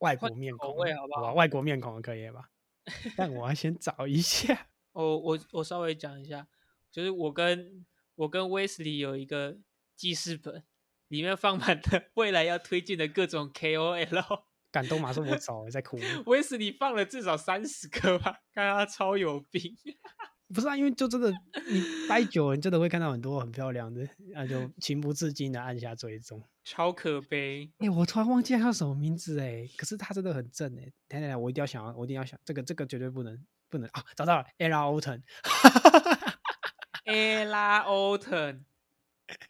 [0.00, 0.82] 外国面孔好不
[1.14, 2.50] 吧好外国面孔可以吧？
[3.16, 4.68] 但我要先找一下。
[4.92, 6.46] 哦，我我稍微讲一下，
[6.92, 9.56] 就是我跟我跟威斯利有一个
[9.96, 10.62] 记事本，
[11.10, 14.42] 里面放满了未来要推荐的各种 KOL。
[14.72, 15.98] 感动马上我找的，在哭。
[16.26, 19.76] 威斯你放了至少三十个吧，看他超有病。
[20.54, 21.30] 不是啊，因为就真的
[21.68, 26.40] 你待久了，你真的会看到很多很漂亮的，那就情不自禁的按下追踪。
[26.64, 27.68] 超可悲。
[27.78, 30.92] 哎、我突然忘记他叫什么名字哎，可是他真的很正哎。
[31.08, 33.36] 等等等，我一定要想要，我一定要想这个，这个绝对不能
[33.68, 34.04] 不能啊！
[34.14, 35.00] 找到了，Ella
[37.04, 38.60] Alton，Ella Alton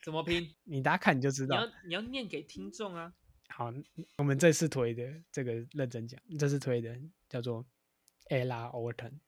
[0.02, 0.48] 怎么拼？
[0.64, 1.72] 你大家看你就知道你要。
[1.86, 3.12] 你要念给听众啊。
[3.48, 3.72] 好，
[4.16, 6.96] 我们这次推的这个认真讲，这次推的
[7.28, 7.66] 叫做
[8.28, 9.20] Ella Orton，、然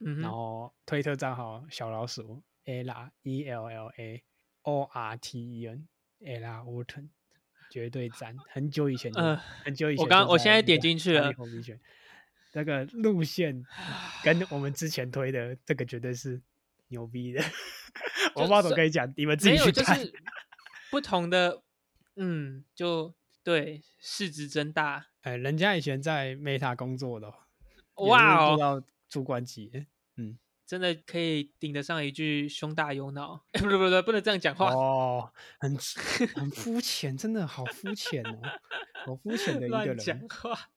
[0.00, 4.24] 嗯哼，后推特账号小老鼠 Ella E L L A
[4.62, 5.86] O R T E N
[6.20, 7.08] Ella Orton，
[7.70, 8.36] 绝对赞！
[8.50, 11.32] 很久以前就，呃很久以前就在那个，我刚我现在点进去了
[12.54, 13.64] 那个路线
[14.24, 16.42] 跟我们之前推的这个绝对是
[16.88, 17.42] 牛逼的，
[18.34, 19.98] 我不知道怎么跟你讲，你们自己去看。
[19.98, 20.12] 是
[20.90, 21.62] 不同的，
[22.16, 25.06] 嗯，就对，市值增大。
[25.22, 27.32] 哎，人家以前在 Meta 工作的
[27.96, 29.86] 哇哦，做到主管级，
[30.16, 33.44] 嗯，真的可以顶得上一句胸大有脑。
[33.52, 34.72] 不不不，不能这样讲话。
[34.72, 35.76] 哦，很
[36.34, 38.40] 很肤浅，真的好肤浅哦，
[39.04, 39.98] 好肤浅的一个人。
[39.98, 40.70] 讲话。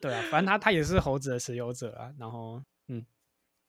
[0.00, 2.12] 对啊，反正他他也是猴子的持有者啊。
[2.18, 3.04] 然后，嗯，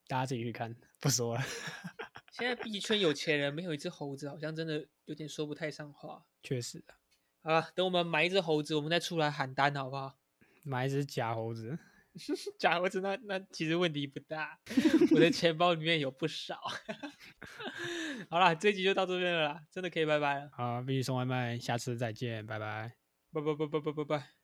[0.10, 1.42] 大家自己去看，不说了。
[2.34, 6.26] 现在币圈有钱人没有一只猴子，好像真的有点说不太上话。
[6.42, 6.98] 确实啊。
[7.44, 10.18] 好了，等我们买一只猴子，我们再出来喊单，好不好？
[10.66, 11.78] 买一只假猴子，
[12.58, 14.60] 假猴子那那其实问题不大，
[15.14, 16.60] 我的钱包里面有不少。
[18.32, 20.50] 好了，这集就到这边了啦，真的可以拜拜了。
[20.54, 22.96] 好，必须送外卖，下次再见，拜拜。
[23.32, 24.39] 拜拜拜拜拜拜拜。